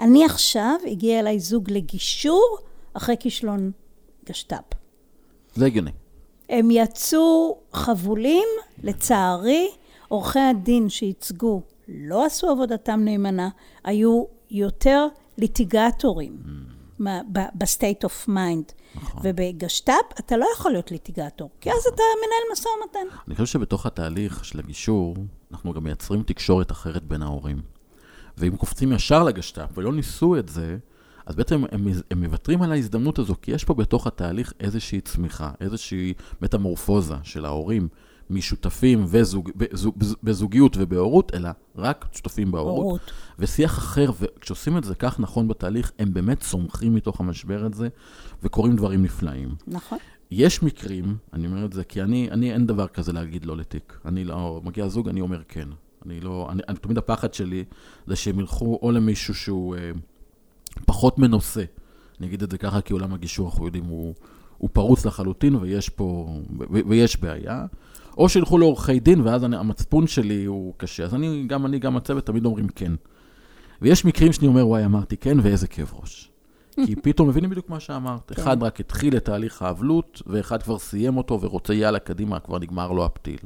אני 0.00 0.24
עכשיו, 0.24 0.74
הגיע 0.86 1.20
אליי 1.20 1.40
זוג 1.40 1.70
לגישור 1.70 2.58
אחרי 2.94 3.16
כישלון 3.20 3.70
גשת"פ. 4.24 4.74
זה 5.54 5.66
הגיוני. 5.66 5.90
הם 6.48 6.70
יצאו 6.70 7.58
חבולים, 7.72 8.48
לצערי, 8.82 9.68
עורכי 10.08 10.38
הדין 10.38 10.88
שייצגו 10.88 11.62
לא 11.88 12.24
עשו 12.24 12.50
עבודתם 12.50 13.00
נאמנה, 13.04 13.48
היו 13.84 14.24
יותר 14.52 15.06
ליטיגטורים 15.38 16.36
ב 17.54 17.62
state 17.62 18.04
of 18.04 18.28
mind. 18.28 18.72
ובגשת"פ 19.22 20.20
אתה 20.20 20.36
לא 20.36 20.46
יכול 20.54 20.72
להיות 20.72 20.90
ליטיגטור, 20.90 21.50
כי 21.60 21.70
אז 21.70 21.86
אתה 21.94 22.02
מנהל 22.16 22.52
משא 22.52 22.68
ומתן. 22.68 23.16
אני 23.26 23.34
חושב 23.34 23.46
שבתוך 23.46 23.86
התהליך 23.86 24.44
של 24.44 24.58
הגישור, 24.58 25.16
אנחנו 25.52 25.72
גם 25.72 25.84
מייצרים 25.84 26.22
תקשורת 26.22 26.70
אחרת 26.70 27.02
בין 27.04 27.22
ההורים. 27.22 27.62
ואם 28.36 28.56
קופצים 28.56 28.92
ישר 28.92 29.22
לגשת"פ 29.22 29.78
ולא 29.78 29.92
ניסו 29.92 30.36
את 30.36 30.48
זה, 30.48 30.76
אז 31.26 31.34
בעצם 31.34 31.64
הם, 31.72 31.86
הם 32.10 32.24
מוותרים 32.24 32.62
על 32.62 32.72
ההזדמנות 32.72 33.18
הזו, 33.18 33.34
כי 33.42 33.50
יש 33.50 33.64
פה 33.64 33.74
בתוך 33.74 34.06
התהליך 34.06 34.52
איזושהי 34.60 35.00
צמיחה, 35.00 35.50
איזושהי 35.60 36.14
מטמורפוזה 36.42 37.14
של 37.22 37.44
ההורים 37.44 37.88
משותפים 38.32 39.04
וזוג, 39.06 39.50
בזוג, 39.56 39.94
בזוגיות 40.22 40.76
ובהורות, 40.80 41.34
אלא 41.34 41.50
רק 41.76 42.06
שותפים 42.12 42.50
בהורות. 42.50 42.84
הורות. 42.84 43.12
ושיח 43.38 43.78
אחר, 43.78 44.10
וכשעושים 44.20 44.78
את 44.78 44.84
זה 44.84 44.94
כך 44.94 45.20
נכון 45.20 45.48
בתהליך, 45.48 45.92
הם 45.98 46.14
באמת 46.14 46.40
צומחים 46.40 46.94
מתוך 46.94 47.20
המשבר 47.20 47.64
הזה, 47.64 47.88
וקורים 48.42 48.76
דברים 48.76 49.02
נפלאים. 49.02 49.54
נכון. 49.66 49.98
יש 50.30 50.62
מקרים, 50.62 51.16
אני 51.32 51.46
אומר 51.46 51.64
את 51.64 51.72
זה, 51.72 51.84
כי 51.84 52.02
אני, 52.02 52.30
אני 52.30 52.52
אין 52.52 52.66
דבר 52.66 52.86
כזה 52.86 53.12
להגיד 53.12 53.44
לא 53.44 53.56
לתיק. 53.56 53.98
אני 54.04 54.24
לא, 54.24 54.60
מגיע 54.64 54.88
זוג, 54.88 55.08
אני 55.08 55.20
אומר 55.20 55.42
כן. 55.48 55.68
אני 56.06 56.20
לא, 56.20 56.48
אני, 56.50 56.62
אני 56.68 56.76
תמיד 56.78 56.98
הפחד 56.98 57.34
שלי 57.34 57.64
זה 58.06 58.16
שהם 58.16 58.40
ילכו 58.40 58.78
או 58.82 58.92
למישהו 58.92 59.34
שהוא 59.34 59.76
אה, 59.76 59.90
פחות 60.86 61.18
מנוסה. 61.18 61.64
אני 62.20 62.26
אגיד 62.26 62.42
את 62.42 62.50
זה 62.50 62.58
ככה, 62.58 62.80
כי 62.80 62.92
עולם 62.92 63.14
הגישור, 63.14 63.48
אנחנו 63.48 63.66
יודעים, 63.66 63.84
הוא, 63.84 64.14
הוא 64.58 64.70
פרוץ 64.72 65.06
לחלוטין, 65.06 65.54
ויש 65.54 65.88
פה, 65.88 66.38
ו, 66.60 66.78
ויש 66.88 67.20
בעיה. 67.20 67.66
או 68.18 68.28
שילכו 68.28 68.58
לעורכי 68.58 69.00
דין, 69.00 69.20
ואז 69.20 69.44
אני, 69.44 69.56
המצפון 69.56 70.06
שלי 70.06 70.44
הוא 70.44 70.74
קשה. 70.76 71.04
אז 71.04 71.14
אני, 71.14 71.44
גם 71.46 71.66
אני, 71.66 71.78
גם 71.78 71.96
הצוות, 71.96 72.26
תמיד 72.26 72.44
אומרים 72.44 72.68
כן. 72.68 72.92
ויש 73.82 74.04
מקרים 74.04 74.32
שאני 74.32 74.46
אומר, 74.46 74.68
וואי, 74.68 74.84
אמרתי 74.84 75.16
כן, 75.16 75.38
ואיזה 75.42 75.66
כאב 75.66 75.92
ראש. 75.94 76.30
כי 76.86 76.96
פתאום 77.02 77.28
מבינים 77.28 77.50
בדיוק 77.50 77.70
מה 77.70 77.80
שאמרת. 77.80 78.32
אחד 78.32 78.62
רק 78.62 78.80
התחיל 78.80 79.16
את 79.16 79.24
תהליך 79.24 79.62
האבלות, 79.62 80.22
ואחד 80.26 80.62
כבר 80.62 80.78
סיים 80.78 81.16
אותו 81.16 81.40
ורוצה 81.40 81.74
יאללה, 81.74 81.98
קדימה, 81.98 82.40
כבר 82.40 82.58
נגמר 82.58 82.92
לו 82.92 83.04
הפתיל. 83.04 83.38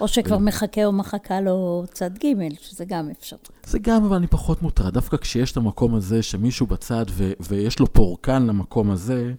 או 0.00 0.08
שכבר 0.08 0.38
מחכה 0.38 0.84
או 0.84 0.92
מחכה 0.92 1.40
לו 1.40 1.84
צד 1.92 2.10
ג', 2.18 2.54
שזה 2.60 2.84
גם 2.84 3.10
אפשר. 3.18 3.36
זה 3.64 3.78
גם, 3.78 4.04
אבל 4.04 4.16
אני 4.16 4.26
פחות 4.26 4.62
מוטרד. 4.62 4.94
דווקא 4.94 5.16
כשיש 5.16 5.52
את 5.52 5.56
המקום 5.56 5.94
הזה, 5.94 6.22
שמישהו 6.22 6.66
בצד 6.66 7.04
ו- 7.10 7.32
ויש 7.40 7.78
לו 7.78 7.92
פורקן 7.92 8.46
למקום 8.46 8.90
הזה, 8.90 9.32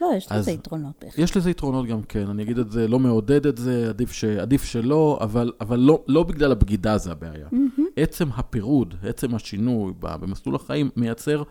לא, 0.00 0.10
יש 0.16 0.26
אז- 0.30 0.40
לזה 0.40 0.50
יתרונות 0.50 0.92
בהחלט. 1.02 1.18
יש 1.18 1.36
לזה 1.36 1.50
יתרונות 1.50 1.86
גם 1.86 2.02
כן. 2.02 2.28
אני 2.30 2.42
אגיד 2.42 2.58
את 2.58 2.70
זה, 2.70 2.88
לא 2.88 2.98
מעודד 2.98 3.46
את 3.46 3.58
זה, 3.58 3.88
עדיף, 3.88 4.12
ש... 4.12 4.24
עדיף 4.24 4.64
שלא, 4.64 5.18
אבל, 5.22 5.52
אבל 5.60 5.78
לא, 5.78 6.02
לא 6.08 6.22
בגלל 6.22 6.52
הבגידה 6.52 6.98
זה 6.98 7.12
הבעיה. 7.12 7.48
עצם 7.96 8.28
הפירוד, 8.36 8.94
עצם 9.02 9.34
השינוי 9.34 9.92
במסלול 10.00 10.54
החיים, 10.56 10.90
מייצר 10.96 11.42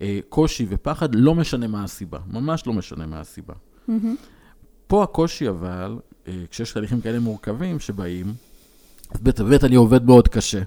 אה, 0.00 0.18
קושי 0.28 0.66
ופחד, 0.68 1.14
לא 1.14 1.34
משנה 1.34 1.66
מה 1.66 1.84
הסיבה. 1.84 2.18
ממש 2.26 2.66
לא 2.66 2.72
משנה 2.72 3.06
מה 3.06 3.20
הסיבה. 3.20 3.54
פה 4.86 5.02
הקושי 5.02 5.48
אבל, 5.48 5.98
אה, 6.28 6.32
כשיש 6.50 6.72
תהליכים 6.72 7.00
כאלה 7.00 7.20
מורכבים 7.20 7.80
שבאים, 7.80 8.34
אז 9.10 9.20
באמת, 9.20 9.64
אני 9.64 9.76
עובד 9.76 10.04
מאוד 10.06 10.28
קשה. 10.28 10.62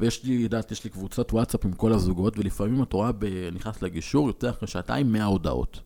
ויש 0.00 0.24
לי, 0.24 0.34
יודעת, 0.34 0.72
יש 0.72 0.84
לי 0.84 0.90
קבוצת 0.90 1.32
וואטסאפ 1.32 1.64
עם 1.64 1.72
כל 1.72 1.92
הזוגות, 1.92 2.38
ולפעמים 2.38 2.82
את 2.82 2.92
רואה, 2.92 3.10
נכנס 3.52 3.82
לגישור, 3.82 4.26
יותר 4.26 4.50
אחרי 4.50 4.68
שעתיים, 4.68 5.12
100 5.12 5.24
הודעות. 5.24 5.80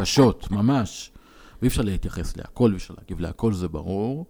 קשות, 0.00 0.50
ממש. 0.50 1.12
ואי 1.62 1.68
אפשר 1.68 1.82
להתייחס 1.82 2.36
להכל, 2.36 2.64
ואי 2.64 2.76
אפשר 2.76 2.94
להגיב 2.98 3.20
להכל, 3.20 3.52
זה 3.52 3.68
ברור. 3.68 4.26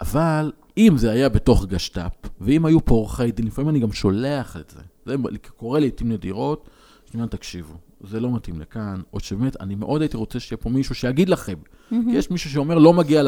אבל 0.00 0.52
אם 0.78 0.94
זה 0.96 1.10
היה 1.10 1.28
בתוך 1.28 1.66
גשת"פ, 1.66 2.28
ואם 2.40 2.66
היו 2.66 2.84
פה 2.84 2.94
עורכי 2.94 3.32
דין, 3.32 3.46
לפעמים 3.46 3.70
אני 3.70 3.80
גם 3.80 3.92
שולח 3.92 4.56
את 4.56 4.70
זה. 4.70 4.80
זה 5.06 5.16
קורה 5.56 5.80
לעיתים 5.80 6.12
נדירות, 6.12 6.70
אומר, 7.14 7.26
תקשיבו, 7.26 7.74
זה 8.00 8.20
לא 8.20 8.34
מתאים 8.34 8.60
לכאן, 8.60 9.00
או 9.12 9.20
שבאמת, 9.20 9.60
אני 9.60 9.74
מאוד 9.74 10.00
הייתי 10.00 10.16
רוצה 10.16 10.40
שיהיה 10.40 10.56
פה 10.56 10.70
מישהו 10.70 10.94
שיגיד 10.94 11.28
לכם. 11.28 11.54
כי 11.88 12.16
יש 12.16 12.30
מישהו 12.30 12.50
שאומר, 12.50 12.78
לא 12.78 12.92
מגיע 12.92 13.22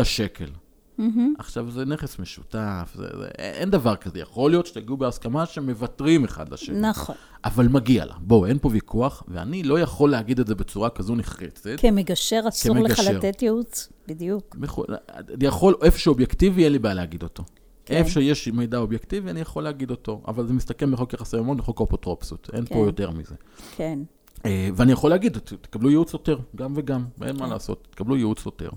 לשקל. 0.99 1.21
עכשיו, 1.39 1.71
זה 1.71 1.85
נכס 1.85 2.19
משותף, 2.19 2.93
זה, 2.95 3.07
זה, 3.19 3.27
אין 3.39 3.71
דבר 3.71 3.97
כזה. 3.97 4.19
יכול 4.19 4.51
להיות 4.51 4.67
שתגיעו 4.67 4.97
בהסכמה 4.97 5.47
שמוותרים 5.47 6.25
אחד 6.25 6.53
לשני. 6.53 6.81
נכון. 6.81 7.15
אבל 7.45 7.69
מגיע 7.69 8.05
לה. 8.05 8.15
בואו, 8.21 8.47
אין 8.47 8.59
פה 8.59 8.69
ויכוח, 8.73 9.23
ואני 9.29 9.63
לא 9.63 9.81
יכול 9.81 10.11
להגיד 10.11 10.41
את 10.41 10.47
זה 10.47 10.55
בצורה 10.55 10.91
כזו 10.91 11.15
נחרצת. 11.15 11.71
כמגשר 11.77 12.41
אסור 12.49 12.77
לך 12.77 12.97
כמגשר. 12.97 13.19
לתת 13.19 13.43
ייעוץ, 13.43 13.89
בדיוק. 14.09 14.57
יכול- 14.65 14.87
אני 15.35 15.47
יכול, 15.47 15.75
איפה 15.83 15.99
שאובייקטיבי, 15.99 16.65
אין 16.65 16.73
לי 16.73 16.79
בעיה 16.79 16.95
להגיד 16.95 17.23
אותו. 17.23 17.45
כן. 17.85 17.95
איפה 17.95 18.11
שיש 18.11 18.49
מידע 18.49 18.79
אובייקטיבי, 18.79 19.31
אני 19.31 19.41
יכול 19.41 19.63
להגיד 19.63 19.91
אותו. 19.91 20.23
אבל 20.29 20.47
זה 20.47 20.53
מסתכם 20.53 20.91
בחוק 20.93 21.13
יחסי 21.13 21.37
ממון 21.37 21.61
וחוק 21.61 21.81
האפוטרופסות. 21.81 22.51
אין 22.53 22.65
פה 22.65 22.75
כן. 22.75 22.81
יותר 22.81 23.11
מזה. 23.11 23.35
כן. 23.77 23.99
אה, 24.47 24.69
ואני 24.77 24.93
יכול 24.93 25.11
להגיד, 25.11 25.39
תקבלו 25.39 25.91
ייעוץ 25.91 26.11
סותר, 26.11 26.39
גם 26.57 26.73
וגם, 26.77 27.05
אין 27.23 27.37
מה 27.37 27.45
כן. 27.45 27.51
לעשות, 27.53 27.89
תקבלו 27.91 28.17
ייעוץ 28.17 28.41
סותר. 28.41 28.71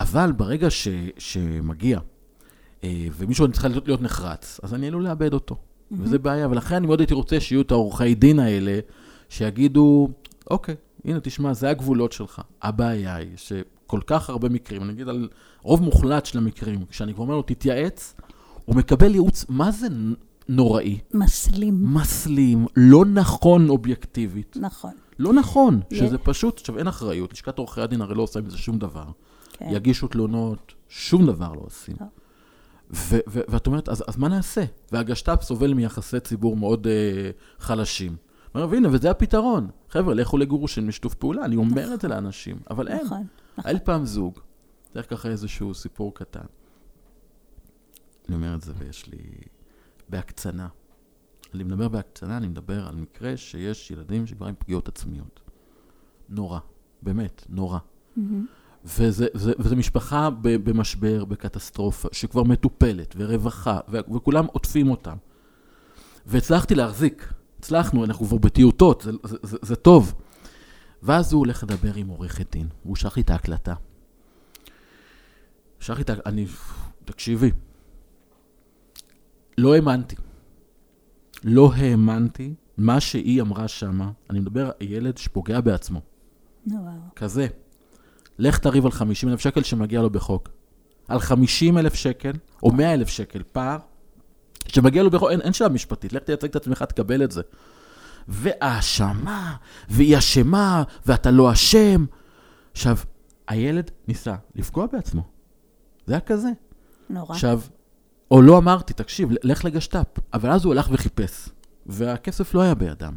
אבל 0.00 0.32
ברגע 0.32 0.70
ש, 0.70 0.88
שמגיע, 1.18 1.98
אה, 2.84 3.06
ומישהו 3.16 3.52
צריך 3.52 3.64
להיות, 3.64 3.86
להיות 3.86 4.02
נחרץ, 4.02 4.60
אז 4.62 4.74
אני 4.74 4.86
עלול 4.88 5.04
לאבד 5.04 5.32
אותו. 5.34 5.56
וזה 5.92 6.18
בעיה, 6.18 6.48
ולכן 6.48 6.74
אני 6.74 6.86
מאוד 6.86 7.00
הייתי 7.00 7.14
רוצה 7.14 7.40
שיהיו 7.40 7.60
את 7.60 7.70
העורכי 7.70 8.14
דין 8.14 8.38
האלה, 8.38 8.78
שיגידו, 9.28 10.08
אוקיי, 10.50 10.74
הנה, 11.04 11.20
תשמע, 11.20 11.52
זה 11.54 11.70
הגבולות 11.70 12.12
שלך. 12.12 12.40
הבעיה 12.62 13.14
היא 13.14 13.28
שכל 13.36 14.00
כך 14.06 14.30
הרבה 14.30 14.48
מקרים, 14.48 14.82
אני 14.82 14.92
אגיד 14.92 15.08
על 15.08 15.28
רוב 15.62 15.82
מוחלט 15.82 16.26
של 16.26 16.38
המקרים, 16.38 16.84
כשאני 16.90 17.14
כבר 17.14 17.22
אומר 17.22 17.34
לו, 17.36 17.42
תתייעץ, 17.42 18.14
הוא 18.64 18.76
מקבל 18.76 19.12
ייעוץ, 19.12 19.44
מה 19.48 19.70
זה 19.70 19.86
נוראי? 20.48 20.98
מסלים. 21.14 21.94
מסלים, 21.94 22.66
לא 22.76 23.04
נכון 23.04 23.68
אובייקטיבית. 23.68 24.56
נכון. 24.60 24.92
לא 25.18 25.32
נכון, 25.32 25.80
יה- 25.90 25.98
שזה 25.98 26.18
פשוט, 26.18 26.58
עכשיו 26.60 26.78
אין 26.78 26.86
אחריות, 26.86 27.32
לשכת 27.32 27.58
עורכי 27.58 27.80
הדין 27.80 28.00
הרי 28.00 28.14
לא 28.14 28.22
עושה 28.22 28.38
עם 28.40 28.50
זה 28.50 28.58
שום 28.58 28.78
דבר. 28.78 29.04
כן. 29.58 29.68
יגישו 29.70 30.08
תלונות, 30.08 30.74
שום 30.88 31.26
דבר 31.26 31.52
לא 31.52 31.60
עושים. 31.60 31.96
לא. 32.00 32.06
ו- 32.90 33.18
ו- 33.28 33.40
ואת 33.48 33.66
אומרת, 33.66 33.88
אז, 33.88 34.04
אז 34.08 34.16
מה 34.16 34.28
נעשה? 34.28 34.64
והגשת"פ 34.92 35.42
סובל 35.42 35.74
מיחסי 35.74 36.20
ציבור 36.20 36.56
מאוד 36.56 36.86
אה, 36.86 37.30
חלשים. 37.58 38.16
אומר, 38.54 38.66
והנה, 38.70 38.88
וזה 38.92 39.10
הפתרון. 39.10 39.70
חבר'ה, 39.88 40.14
לכו 40.14 40.38
לגירושין 40.38 40.86
בשיתוף 40.86 41.14
פעולה, 41.14 41.44
אני 41.44 41.56
אומר 41.56 41.94
את 41.94 42.00
זה 42.00 42.08
לאנשים, 42.08 42.58
אבל 42.70 42.88
אין. 42.88 43.06
נכון. 43.06 43.26
היה 43.56 43.72
לי 43.72 43.80
פעם 43.80 44.04
זוג, 44.04 44.38
זה 44.94 45.02
ככה 45.02 45.28
איזשהו 45.28 45.74
סיפור 45.74 46.14
קטן. 46.14 46.46
אני 48.28 48.36
אומר 48.36 48.54
את 48.54 48.62
זה 48.62 48.72
ויש 48.78 49.06
לי... 49.06 49.18
בהקצנה. 50.08 50.68
אני 51.54 51.64
מדבר 51.64 51.88
בהקצנה, 51.88 52.36
אני 52.36 52.48
מדבר 52.48 52.88
על 52.88 52.94
מקרה 52.94 53.36
שיש 53.36 53.90
ילדים 53.90 54.26
שכבר 54.26 54.46
עם 54.46 54.54
פגיעות 54.58 54.88
עצמיות. 54.88 55.40
נורא, 56.28 56.58
באמת, 57.02 57.46
נורא. 57.48 57.78
וזה, 58.84 59.26
זה, 59.34 59.52
וזה 59.58 59.76
משפחה 59.76 60.28
במשבר, 60.42 61.24
בקטסטרופה, 61.24 62.08
שכבר 62.12 62.42
מטופלת, 62.42 63.14
ורווחה, 63.18 63.78
ו, 63.88 63.98
וכולם 64.14 64.46
עוטפים 64.46 64.90
אותם. 64.90 65.16
והצלחתי 66.26 66.74
להחזיק, 66.74 67.32
הצלחנו, 67.58 68.04
אנחנו 68.04 68.26
כבר 68.26 68.38
בטיוטות, 68.38 69.00
זה, 69.00 69.10
זה, 69.24 69.36
זה, 69.42 69.56
זה 69.62 69.76
טוב. 69.76 70.14
ואז 71.02 71.32
הוא 71.32 71.38
הולך 71.38 71.62
לדבר 71.62 71.94
עם 71.94 72.08
עורכת 72.08 72.52
דין, 72.52 72.68
והוא 72.84 72.96
שלח 72.96 73.16
לי 73.16 73.22
את 73.22 73.30
ההקלטה. 73.30 73.74
שלח 75.80 75.96
לי 75.96 76.02
את 76.02 76.10
ה... 76.10 76.14
אני... 76.26 76.46
תקשיבי, 77.04 77.50
לא 79.58 79.74
האמנתי. 79.74 80.16
לא 81.44 81.72
האמנתי 81.72 82.54
מה 82.76 83.00
שהיא 83.00 83.42
אמרה 83.42 83.68
שמה. 83.68 84.10
אני 84.30 84.40
מדבר 84.40 84.66
על 84.66 84.72
ילד 84.80 85.18
שפוגע 85.18 85.60
בעצמו. 85.60 86.00
נו, 86.66 86.76
וואו. 86.82 86.92
כזה. 87.16 87.46
לך 88.38 88.58
תריב 88.58 88.84
על 88.84 88.92
50 88.92 89.28
אלף 89.28 89.40
שקל 89.40 89.62
שמגיע 89.62 90.02
לו 90.02 90.10
בחוק. 90.10 90.48
על 91.08 91.20
50 91.20 91.78
אלף 91.78 91.94
שקל, 91.94 92.32
או 92.62 92.72
100 92.72 92.94
אלף 92.94 93.08
שקל, 93.08 93.42
פער, 93.52 93.78
שמגיע 94.66 95.02
לו 95.02 95.10
בחוק, 95.10 95.30
אין, 95.30 95.40
אין 95.40 95.52
שאלה 95.52 95.68
משפטית, 95.68 96.12
לך 96.12 96.22
תייצג 96.22 96.48
את 96.48 96.56
עצמך, 96.56 96.82
תקבל 96.82 97.24
את 97.24 97.30
זה. 97.30 97.42
והאשמה, 98.28 99.56
והיא 99.88 100.18
אשמה, 100.18 100.82
ואתה 101.06 101.30
לא 101.30 101.52
אשם. 101.52 102.04
עכשיו, 102.72 102.96
הילד 103.48 103.90
ניסה 104.08 104.34
לפגוע 104.54 104.86
בעצמו. 104.92 105.22
זה 106.06 106.14
היה 106.14 106.20
כזה. 106.20 106.48
נורא. 107.10 107.34
עכשיו, 107.34 107.60
או 108.30 108.42
לא 108.42 108.58
אמרתי, 108.58 108.92
תקשיב, 108.92 109.28
לך 109.42 109.64
לגשת"פ. 109.64 110.18
אבל 110.34 110.50
אז 110.50 110.64
הוא 110.64 110.72
הלך 110.72 110.88
וחיפש, 110.92 111.48
והכסף 111.86 112.54
לא 112.54 112.60
היה 112.60 112.74
בידם, 112.74 113.16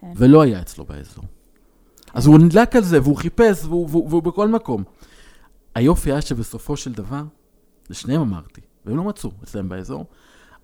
כן. 0.00 0.12
ולא 0.16 0.42
היה 0.42 0.60
אצלו 0.60 0.84
באזור. 0.84 1.24
אז 2.14 2.26
הוא 2.26 2.38
נדלק 2.38 2.76
על 2.76 2.84
זה, 2.84 3.02
והוא 3.02 3.16
חיפש, 3.16 3.64
והוא, 3.64 3.88
והוא, 3.90 4.08
והוא 4.08 4.22
בכל 4.22 4.48
מקום. 4.48 4.84
היופי 5.74 6.12
היה 6.12 6.20
שבסופו 6.20 6.76
של 6.76 6.92
דבר, 6.92 7.22
לשניהם 7.90 8.20
אמרתי, 8.20 8.60
והם 8.86 8.96
לא 8.96 9.04
מצאו 9.04 9.30
אצלם 9.44 9.68
באזור, 9.68 10.06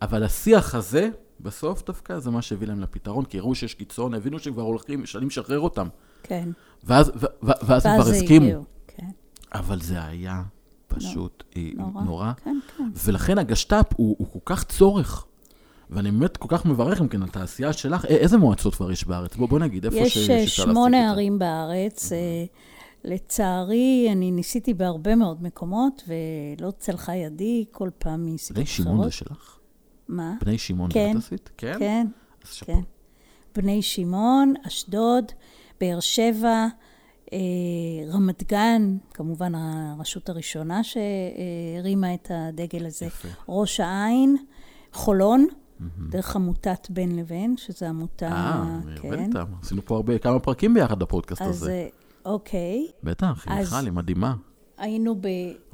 אבל 0.02 0.22
השיח 0.22 0.74
הזה, 0.74 1.10
בסוף 1.40 1.82
דווקא 1.86 2.18
זה 2.18 2.30
מה 2.30 2.42
שהביא 2.42 2.68
להם 2.68 2.80
לפתרון, 2.80 3.24
כי 3.24 3.38
הראו 3.38 3.54
שיש 3.54 3.74
קיצון, 3.74 4.14
הבינו 4.14 4.38
שהם 4.38 4.52
כבר 4.52 4.62
הולכים, 4.62 5.06
שאני 5.06 5.26
משחרר 5.26 5.60
אותם. 5.60 5.88
כן. 6.22 6.48
ואז, 6.84 7.12
ו, 7.14 7.26
ו, 7.42 7.50
ואז 7.66 7.86
הם 7.86 8.02
כבר 8.02 8.10
הסכימו. 8.10 8.64
כן. 8.86 9.10
אבל 9.54 9.80
זה 9.80 10.04
היה 10.04 10.42
פשוט 10.88 11.44
אה, 11.56 11.70
נורא. 11.74 12.02
נורא. 12.02 12.32
כן, 12.44 12.58
כן. 12.76 12.90
ולכן 13.04 13.38
הגשת"פ 13.38 13.92
הוא, 13.96 14.16
הוא 14.18 14.28
כל 14.32 14.54
כך 14.54 14.64
צורך. 14.64 15.26
ואני 15.90 16.10
באמת 16.10 16.36
כל 16.36 16.48
כך 16.50 16.64
מברך 16.66 16.98
גם 17.00 17.08
כן 17.08 17.22
על 17.22 17.28
התעשייה 17.28 17.72
שלך. 17.72 18.04
א- 18.04 18.08
איזה 18.08 18.36
מועצות 18.38 18.74
כבר 18.74 18.92
יש 18.92 19.04
בארץ? 19.04 19.36
בוא, 19.36 19.48
בוא 19.48 19.58
נגיד, 19.58 19.84
איפה 19.84 20.08
ש- 20.08 20.16
יש 20.16 20.30
אה, 20.30 20.42
את 20.42 20.48
שמונה. 20.48 21.10
ערים 21.10 21.38
בארץ. 21.38 22.12
אה, 22.12 22.18
לצערי, 23.04 24.08
אני 24.12 24.30
ניסיתי 24.30 24.74
בהרבה 24.74 25.14
מאוד 25.14 25.42
מקומות, 25.42 26.02
ולא 26.08 26.70
צלחה 26.78 27.14
ידי 27.16 27.64
כל 27.72 27.90
פעם 27.98 28.34
מסיבות 28.34 28.56
בני 28.56 28.66
שמעון 28.66 28.96
זה 28.96 29.08
אחרות. 29.08 29.12
שלך? 29.12 29.58
מה? 30.08 30.34
בני 30.44 30.58
שמעון 30.58 30.90
כן. 30.92 31.10
את 31.12 31.16
עשית? 31.16 31.50
כן? 31.56 31.76
כן, 31.78 32.06
אז 32.46 32.52
שאפו. 32.52 32.72
כן. 32.72 32.80
בני 33.56 33.82
שמעון, 33.82 34.54
אשדוד, 34.66 35.24
באר 35.80 36.00
שבע, 36.00 36.66
אה, 37.32 37.38
רמת 38.12 38.48
גן, 38.48 38.96
כמובן 39.14 39.52
הרשות 39.54 40.28
הראשונה 40.28 40.80
שהרימה 40.84 42.14
את 42.14 42.30
הדגל 42.34 42.86
הזה, 42.86 43.06
יפה. 43.06 43.28
ראש 43.48 43.80
העין, 43.80 44.36
חולון, 44.92 45.46
דרך 46.08 46.36
עמותת 46.36 46.86
בין 46.90 47.16
לבין, 47.16 47.56
שזו 47.56 47.86
עמותה, 47.86 48.26
אה, 48.28 48.78
כן. 49.02 49.24
איתם. 49.24 49.44
עשינו 49.62 49.82
פה 49.84 49.96
הרבה, 49.96 50.18
כמה 50.18 50.38
פרקים 50.38 50.74
ביחד 50.74 50.98
בפודקאסט 50.98 51.42
אז 51.42 51.48
הזה. 51.48 51.72
אה, 51.72 51.86
אוקיי, 52.24 52.86
בטח, 53.02 53.44
היא 53.48 53.60
אז- 53.60 53.74
מיכל, 53.74 53.90
מדהימה. 53.90 54.34
היינו 54.78 55.14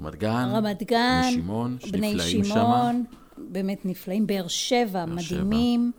רמת 0.01 0.15
גן, 0.15 0.49
ברמת 0.53 0.83
גן, 0.83 1.23
בני 1.23 1.33
שמעון, 1.43 1.77
בני. 1.93 2.45
שמעון, 2.45 3.05
באמת 3.39 3.87
נפלאים, 3.87 4.27
באר 4.27 4.49
שבע, 4.49 5.07
באר 5.07 5.19
שבע. 5.19 5.37
מדהימים, 5.45 5.93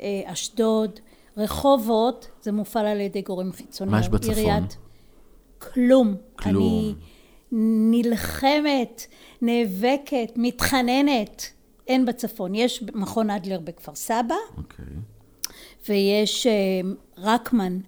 אה, 0.00 0.22
אשדוד, 0.24 0.90
רחובות, 1.36 2.28
זה 2.42 2.52
מופעל 2.52 2.86
על 2.86 3.00
ידי 3.00 3.22
גורם 3.22 3.52
חיצוני. 3.52 3.90
מה 3.90 4.00
יש 4.00 4.08
בצפון? 4.08 4.34
עיריית- 4.34 4.76
כלום. 5.58 6.14
כלום. 6.36 6.62
אני 6.72 6.94
נלחמת, 7.90 9.06
נאבקת, 9.42 10.32
מתחננת. 10.36 11.50
אין 11.86 12.06
בצפון. 12.06 12.54
יש 12.54 12.84
מכון 12.94 13.30
אדלר 13.30 13.60
בכפר 13.60 13.94
סבא, 13.94 14.34
אוקיי. 14.56 14.84
ויש 15.88 16.46
אה, 16.46 16.52
רקמן 17.18 17.78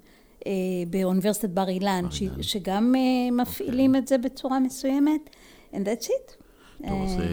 אה, 0.46 0.52
באוניברסיטת 0.90 1.48
בר 1.48 1.68
אילן, 1.68 2.04
ש-. 2.10 2.22
שגם 2.40 2.94
אה, 2.96 3.36
מפעילים 3.42 3.96
את 3.96 4.08
זה 4.08 4.18
בצורה 4.18 4.60
מסוימת, 4.60 5.30
and 5.72 5.76
that's 5.76 6.04
it. 6.04 6.32
טוב, 6.88 7.02
אז 7.02 7.20
אה, 7.20 7.26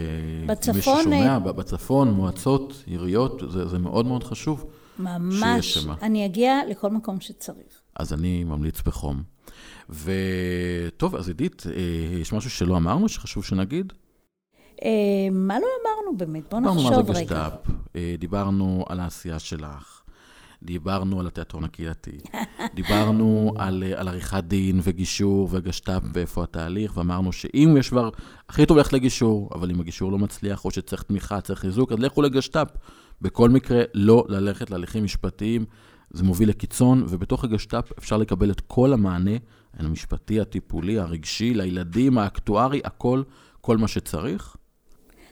בצפון, 0.46 0.96
מי 0.96 1.02
ששומע, 1.02 1.38
בצפון, 1.38 2.10
מועצות, 2.10 2.82
עיריות, 2.86 3.42
זה 3.50 3.66
זה 3.66 3.78
מאוד 3.78 4.06
מאוד 4.06 4.24
חשוב. 4.24 4.64
ממש. 4.98 5.78
אני 6.02 6.26
אגיע 6.26 6.60
לכל 6.68 6.90
מקום 6.90 7.20
שצריך. 7.20 7.80
אז 7.96 8.12
אני 8.12 8.44
ממליץ 8.44 8.80
בחום. 8.82 9.22
וטוב, 9.90 11.16
אז 11.16 11.28
עידית, 11.28 11.62
יש 12.20 12.32
משהו 12.32 12.50
שלא 12.50 12.76
אמרנו 12.76 13.08
שחשוב 13.08 13.44
שנגיד? 13.44 13.92
אה, 14.82 15.30
מה 15.30 15.54
לא 15.58 15.66
אמרנו 15.82 16.16
באמת? 16.16 16.42
בוא 16.50 16.58
דיברנו 16.58 16.82
נחשוב 16.82 17.08
מה 17.08 17.14
זה 17.14 17.20
רגע. 17.20 17.48
גשת"פ, 17.48 17.70
אה, 17.96 18.14
דיברנו 18.18 18.84
על 18.88 19.00
העשייה 19.00 19.38
שלך, 19.38 20.02
דיברנו 20.62 21.20
על 21.20 21.26
התיאטרון 21.26 21.64
הקהילתי, 21.64 22.18
דיברנו 22.74 23.54
על, 23.56 23.84
אה, 23.86 24.00
על 24.00 24.08
עריכת 24.08 24.44
דין 24.44 24.80
וגישור 24.82 25.48
וגשת"פ 25.50 26.02
ואיפה 26.12 26.42
התהליך, 26.42 26.96
ואמרנו 26.96 27.32
שאם 27.32 27.76
יש 27.78 27.88
כבר, 27.88 28.10
הכי 28.48 28.66
טוב 28.66 28.76
ללכת 28.76 28.92
לגישור, 28.92 29.50
אבל 29.54 29.70
אם 29.70 29.80
הגישור 29.80 30.12
לא 30.12 30.18
מצליח 30.18 30.64
או 30.64 30.70
שצריך 30.70 31.02
תמיכה, 31.02 31.40
צריך 31.40 31.60
חיזוק, 31.60 31.92
אז 31.92 31.98
לכו 31.98 32.22
לגשת"פ. 32.22 32.68
בכל 33.20 33.50
מקרה, 33.50 33.82
לא 33.94 34.24
ללכת 34.28 34.70
להליכים 34.70 35.04
משפטיים, 35.04 35.64
זה 36.10 36.24
מוביל 36.24 36.48
לקיצון, 36.48 37.04
ובתוך 37.08 37.44
הגשת"פ 37.44 37.92
אפשר 37.98 38.16
לקבל 38.16 38.50
את 38.50 38.60
כל 38.60 38.92
המענה, 38.92 39.36
המשפטי, 39.78 40.40
הטיפולי, 40.40 40.98
הרגשי, 40.98 41.54
לילדים, 41.54 42.18
האקטוארי, 42.18 42.80
הכל, 42.84 43.22
כל 43.60 43.76
מה 43.76 43.88
שצריך. 43.88 44.56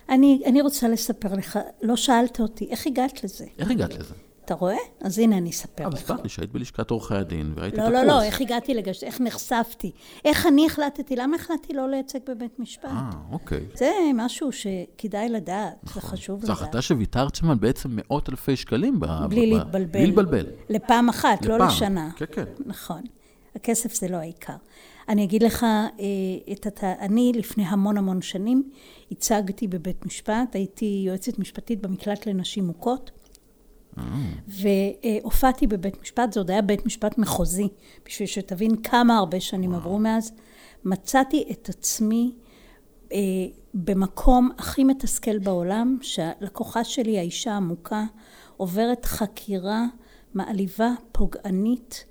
אני, 0.09 0.43
אני 0.47 0.61
רוצה 0.63 0.89
לספר 0.89 1.35
לך, 1.35 1.59
לא 1.83 1.97
שאלת 1.97 2.41
אותי, 2.41 2.69
איך 2.71 2.87
הגעת 2.87 3.25
לזה? 3.25 3.45
איך 3.59 3.71
הגעת 3.71 3.95
לזה? 3.95 4.15
אתה 4.45 4.55
רואה? 4.55 4.77
אז 5.01 5.19
הנה 5.19 5.39
אני 5.39 5.51
אספר 5.51 5.89
לך. 5.89 5.99
סיפרת 5.99 6.23
לי 6.23 6.29
שהיית 6.29 6.53
בלשכת 6.53 6.91
עורכי 6.91 7.15
הדין, 7.15 7.53
וראית 7.57 7.75
את 7.75 7.79
לא, 7.79 7.83
הקורס. 7.85 8.01
לא, 8.01 8.07
לא, 8.07 8.23
איך 8.23 8.41
הגעתי 8.41 8.75
לגשת, 8.75 9.05
איך 9.05 9.21
נחשפתי, 9.21 9.91
איך 10.25 10.47
אני 10.47 10.67
החלטתי, 10.67 11.17
למה 11.17 11.37
החלטתי 11.37 11.73
לא 11.73 11.91
לייצג 11.91 12.19
בבית 12.29 12.59
משפט? 12.59 12.85
אה, 12.85 13.11
אוקיי. 13.33 13.67
זה 13.75 13.93
משהו 14.15 14.51
שכדאי 14.53 15.29
לדעת, 15.29 15.75
זה 15.95 16.01
חשוב 16.01 16.41
זו 16.41 16.45
לדעת. 16.45 16.57
החלטה 16.57 16.83
שוויתרת 16.83 17.35
שם 17.35 17.51
על 17.51 17.57
בעצם 17.57 17.89
מאות 17.93 18.29
אלפי 18.29 18.57
שקלים. 18.57 19.01
ב- 19.01 19.07
בלי 19.29 19.47
להתבלבל. 19.47 19.85
בלי 19.85 20.07
להתבלבל. 20.07 20.47
לפעם 20.69 21.09
אחת, 21.09 21.47
לא. 21.47 21.59
לשנה. 21.67 22.11
כן, 22.17 22.25
כן. 22.33 22.45
נכון. 22.67 23.03
הכסף 23.57 23.95
זה 23.95 24.09
לא 24.09 24.17
העיקר. 24.17 24.57
אני 25.09 25.25
אגיד 25.25 25.43
לך, 25.43 25.65
אה, 25.65 25.89
את 26.53 26.67
הת... 26.67 26.85
אני 26.85 27.33
לפני 27.35 27.65
המון 27.65 27.97
המון 27.97 28.23
שנים 28.23 28.71
הצגתי 29.11 29.69
בבית 29.69 30.07
משפט, 30.07 30.55
הייתי 30.55 31.03
יועצת 31.07 31.39
משפטית 31.39 31.83
במקלט 31.83 32.27
לנשים 32.27 32.67
מוכות, 32.67 33.11
והופעתי 34.47 35.67
בבית 35.67 36.03
משפט, 36.03 36.33
זה 36.33 36.41
עוד 36.41 36.51
היה 36.51 36.63
בית 36.63 36.87
משפט 36.87 37.19
מחוזי, 37.19 37.69
בשביל 38.07 38.29
שתבין 38.29 38.77
כמה 38.77 39.19
הרבה 39.19 39.41
שנים 39.41 39.75
עברו 39.75 39.99
מאז. 39.99 40.33
מצאתי 40.85 41.45
את 41.51 41.69
עצמי 41.69 42.35
אה, 43.13 43.19
במקום 43.75 44.51
הכי 44.59 44.85
מתסכל 44.85 45.39
בעולם, 45.39 45.99
שהלקוחה 46.03 46.85
שלי, 46.85 47.19
האישה 47.19 47.53
המוכה, 47.53 48.05
עוברת 48.57 49.05
חקירה 49.05 49.85
מעליבה, 50.35 50.91
פוגענית, 51.13 52.05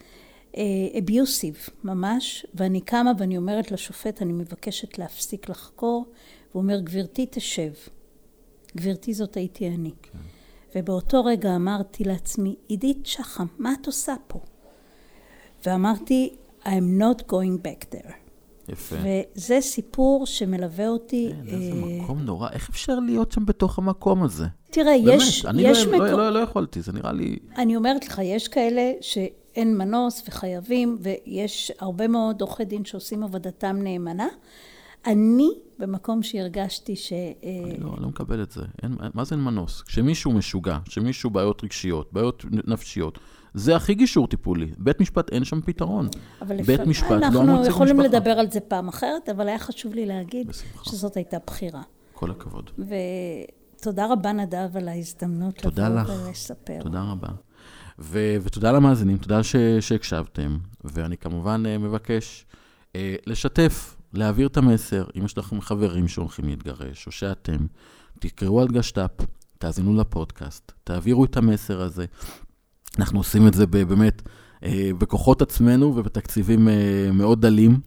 אביוסיב 1.00 1.58
ממש, 1.84 2.46
ואני 2.54 2.82
קמה 2.82 3.12
ואני 3.18 3.38
אומרת 3.38 3.72
לשופט, 3.72 4.22
אני 4.22 4.34
מבקשת 4.34 4.98
להפסיק 4.98 5.50
לחקור, 5.50 6.06
והוא 6.52 6.62
אומר, 6.64 6.80
גברתי 6.80 7.28
תשב. 7.32 7.72
גברתי 8.78 9.14
זאת 9.14 9.38
הייתי 9.38 9.68
אני. 9.68 9.92
כן. 10.02 10.20
ובאותו 10.76 11.24
רגע 11.26 11.56
אמרתי 11.56 12.04
לעצמי, 12.04 12.56
עידית 12.68 13.06
שחם, 13.06 13.46
מה 13.58 13.74
את 13.82 13.86
עושה 13.88 14.16
פה? 14.28 14.40
ואמרתי, 15.66 16.36
I'm 16.64 17.02
not 17.02 17.22
going 17.32 17.58
back 17.66 17.96
there. 17.96 18.12
יפה. 18.70 18.96
וזה 18.96 19.58
סיפור 19.62 20.26
שמלווה 20.26 20.88
אותי. 20.88 21.32
כן, 21.32 21.48
איזה 21.48 21.72
אה, 21.72 22.02
מקום 22.02 22.20
נורא, 22.20 22.50
איך 22.50 22.70
אפשר 22.70 23.00
להיות 23.00 23.32
שם 23.32 23.46
בתוך 23.46 23.78
המקום 23.78 24.24
הזה? 24.24 24.46
תראה, 24.70 24.94
יש, 24.96 25.46
באמת, 25.46 25.56
אני 25.56 25.62
יש 25.62 25.86
לא, 25.86 25.92
לא, 25.92 25.98
מקום... 25.98 26.20
לא, 26.20 26.30
לא 26.30 26.40
יכולתי, 26.40 26.82
זה 26.82 26.92
נראה 26.92 27.12
לי... 27.12 27.36
אני 27.58 27.76
אומרת 27.76 28.08
לך, 28.08 28.22
יש 28.24 28.48
כאלה 28.48 28.92
שאין 29.54 29.78
מנוס 29.78 30.24
וחייבים, 30.28 30.98
ויש 31.02 31.72
הרבה 31.80 32.08
מאוד 32.08 32.42
עורכי 32.42 32.66
דין 32.66 32.86
שעושים 32.86 33.24
עבודתם 33.24 33.78
נאמנה. 33.84 34.28
אני, 35.06 35.50
במקום 35.80 36.24
שהרגשתי 36.24 36.96
ש... 36.96 37.14
אה, 37.14 37.20
אני 37.64 37.78
לא, 37.80 37.96
לא 38.00 38.08
מקבל 38.08 38.44
את 38.44 38.52
זה. 38.52 38.62
אין, 38.84 38.96
מה 39.14 39.24
זה 39.24 39.36
אין 39.36 39.44
מנוס? 39.44 39.82
כשמישהו 39.82 40.32
משוגע, 40.32 40.78
כשמישהו 40.86 41.30
בעיות 41.30 41.64
רגשיות, 41.64 42.14
בעיות 42.14 42.46
נפשיות, 42.68 43.20
זה 43.54 43.76
הכי 43.76 43.94
גישור 43.94 44.28
טיפולי. 44.28 44.72
בית 44.78 45.00
משפט 45.02 45.32
אין 45.32 45.44
שם 45.44 45.62
פתרון. 45.62 46.08
אבל 46.42 46.62
בית 46.62 46.80
משפט 46.80 47.10
לא 47.12 47.16
אנחנו 47.18 47.46
מוצא 47.46 47.70
יכולים 47.70 47.98
משפחה. 47.98 48.18
לדבר 48.18 48.32
על 48.32 48.52
זה 48.52 48.60
פעם 48.60 48.88
אחרת, 48.88 49.30
אבל 49.30 49.48
היה 49.48 49.60
חשוב 49.60 49.94
לי 49.94 50.06
להגיד 50.06 50.48
בשמחה. 50.48 50.86
שזאת 50.86 51.16
הייתה 51.18 51.38
בחירה. 51.48 51.82
כל 52.14 52.32
הכבוד. 52.32 52.70
ותודה 53.78 54.12
רבה, 54.12 54.32
נדב, 54.32 54.78
על 54.78 54.88
ההזדמנות 54.88 55.58
תודה 55.58 55.90
לבוא 55.90 56.02
לך. 56.02 56.10
ולספר. 56.28 56.82
תודה 56.82 57.02
רבה. 57.02 57.30
ו- 58.00 58.38
ותודה 58.44 58.72
למאזינים, 58.72 59.18
תודה 59.18 59.44
ש- 59.44 59.56
שהקשבתם. 59.80 60.58
ואני 60.84 61.18
כמובן 61.18 61.64
אה, 61.66 61.78
מבקש 61.78 62.46
אה, 62.96 63.16
לשתף, 63.28 63.96
להעביר 64.14 64.48
את 64.48 64.58
המסר. 64.58 65.06
אם 65.18 65.26
יש 65.26 65.38
לכם 65.38 65.62
חברים 65.62 66.08
שהולכים 66.08 66.46
להתגרש, 66.46 67.08
או 67.08 67.12
שאתם, 67.12 67.58
תקראו 68.20 68.62
על 68.62 68.68
גשת"פ, 68.68 69.26
תאזינו 69.58 69.96
לפודקאסט, 69.96 70.72
תעבירו 70.84 71.26
את 71.26 71.38
המסר 71.38 71.82
הזה. 71.82 72.06
אנחנו 73.00 73.20
עושים 73.20 73.48
את 73.48 73.54
זה 73.54 73.68
באמת 73.68 74.22
אה, 74.64 74.92
בכוחות 74.98 75.42
עצמנו 75.42 75.94
ובתקציבים 75.96 76.68
אה, 76.68 77.10
מאוד 77.14 77.42
דלים. 77.42 77.80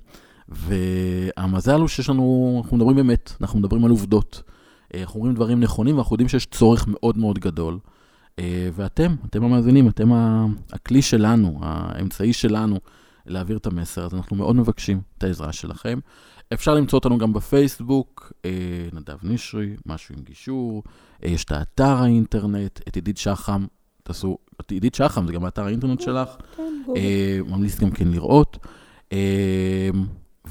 והמזל 0.48 1.80
הוא 1.80 1.88
שיש 1.88 2.08
לנו, 2.08 2.60
אנחנו 2.62 2.76
מדברים 2.76 2.96
באמת, 2.96 3.32
אנחנו 3.40 3.58
מדברים 3.58 3.84
על 3.84 3.90
עובדות. 3.90 4.42
אנחנו 5.00 5.20
אומרים 5.20 5.34
דברים 5.34 5.60
נכונים, 5.60 5.96
ואנחנו 5.96 6.14
יודעים 6.14 6.28
שיש 6.28 6.46
צורך 6.46 6.84
מאוד 6.88 7.18
מאוד 7.18 7.38
גדול. 7.38 7.78
אה, 8.38 8.68
ואתם, 8.72 9.14
אתם 9.26 9.44
המאזינים, 9.44 9.88
אתם 9.88 10.12
הכלי 10.72 11.02
שלנו, 11.02 11.58
האמצעי 11.62 12.32
שלנו 12.32 12.80
להעביר 13.26 13.56
את 13.56 13.66
המסר, 13.66 14.04
אז 14.04 14.14
אנחנו 14.14 14.36
מאוד 14.36 14.56
מבקשים 14.56 15.00
את 15.18 15.24
העזרה 15.24 15.52
שלכם. 15.52 15.98
אפשר 16.52 16.74
למצוא 16.74 16.98
אותנו 16.98 17.18
גם 17.18 17.32
בפייסבוק, 17.32 18.32
אה, 18.44 18.50
נדב 18.92 19.16
נשרי, 19.22 19.76
משהו 19.86 20.14
עם 20.14 20.22
גישור, 20.24 20.82
אה, 21.24 21.28
יש 21.28 21.44
את 21.44 21.52
האתר 21.52 21.96
האינטרנט, 21.96 22.80
את 22.88 22.96
עידית 22.96 23.16
שחם, 23.16 23.66
תעשו, 24.02 24.38
את 24.60 24.70
עידית 24.70 24.94
שחם, 24.94 25.26
זה 25.26 25.32
גם 25.32 25.44
האתר 25.44 25.64
האינטרנט 25.64 26.00
שלך, 26.00 26.28
כן, 26.56 26.62
גוגל. 26.86 27.00
אה, 27.00 27.38
ממליץ 27.46 27.80
גם 27.80 27.90
כן 27.90 28.08
לראות. 28.08 28.58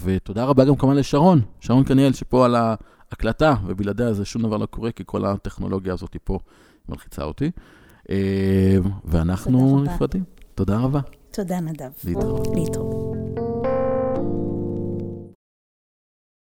ותודה 0.03 0.45
רבה 0.45 0.65
גם 0.65 0.75
כמובן 0.75 0.95
לשרון, 0.95 1.41
שרון 1.59 1.83
קניאל, 1.83 2.13
שפה 2.13 2.45
על 2.45 2.55
ההקלטה, 2.55 3.55
ובלעדיה 3.65 4.13
זה 4.13 4.25
שום 4.25 4.41
דבר 4.41 4.57
לא 4.57 4.65
קורה, 4.65 4.91
כי 4.91 5.03
כל 5.05 5.25
הטכנולוגיה 5.25 5.93
הזאת 5.93 6.17
פה 6.23 6.39
מלחיצה 6.89 7.23
אותי. 7.23 7.51
אה, 8.09 8.77
ואנחנו. 9.05 9.83
נפרדים. 9.83 10.23
תודה 10.55 10.79
רבה. 10.79 10.99
תודה, 11.31 11.59
נדב. 11.59 11.91
להתראות. 12.03 12.47
להתראות. 12.55 13.12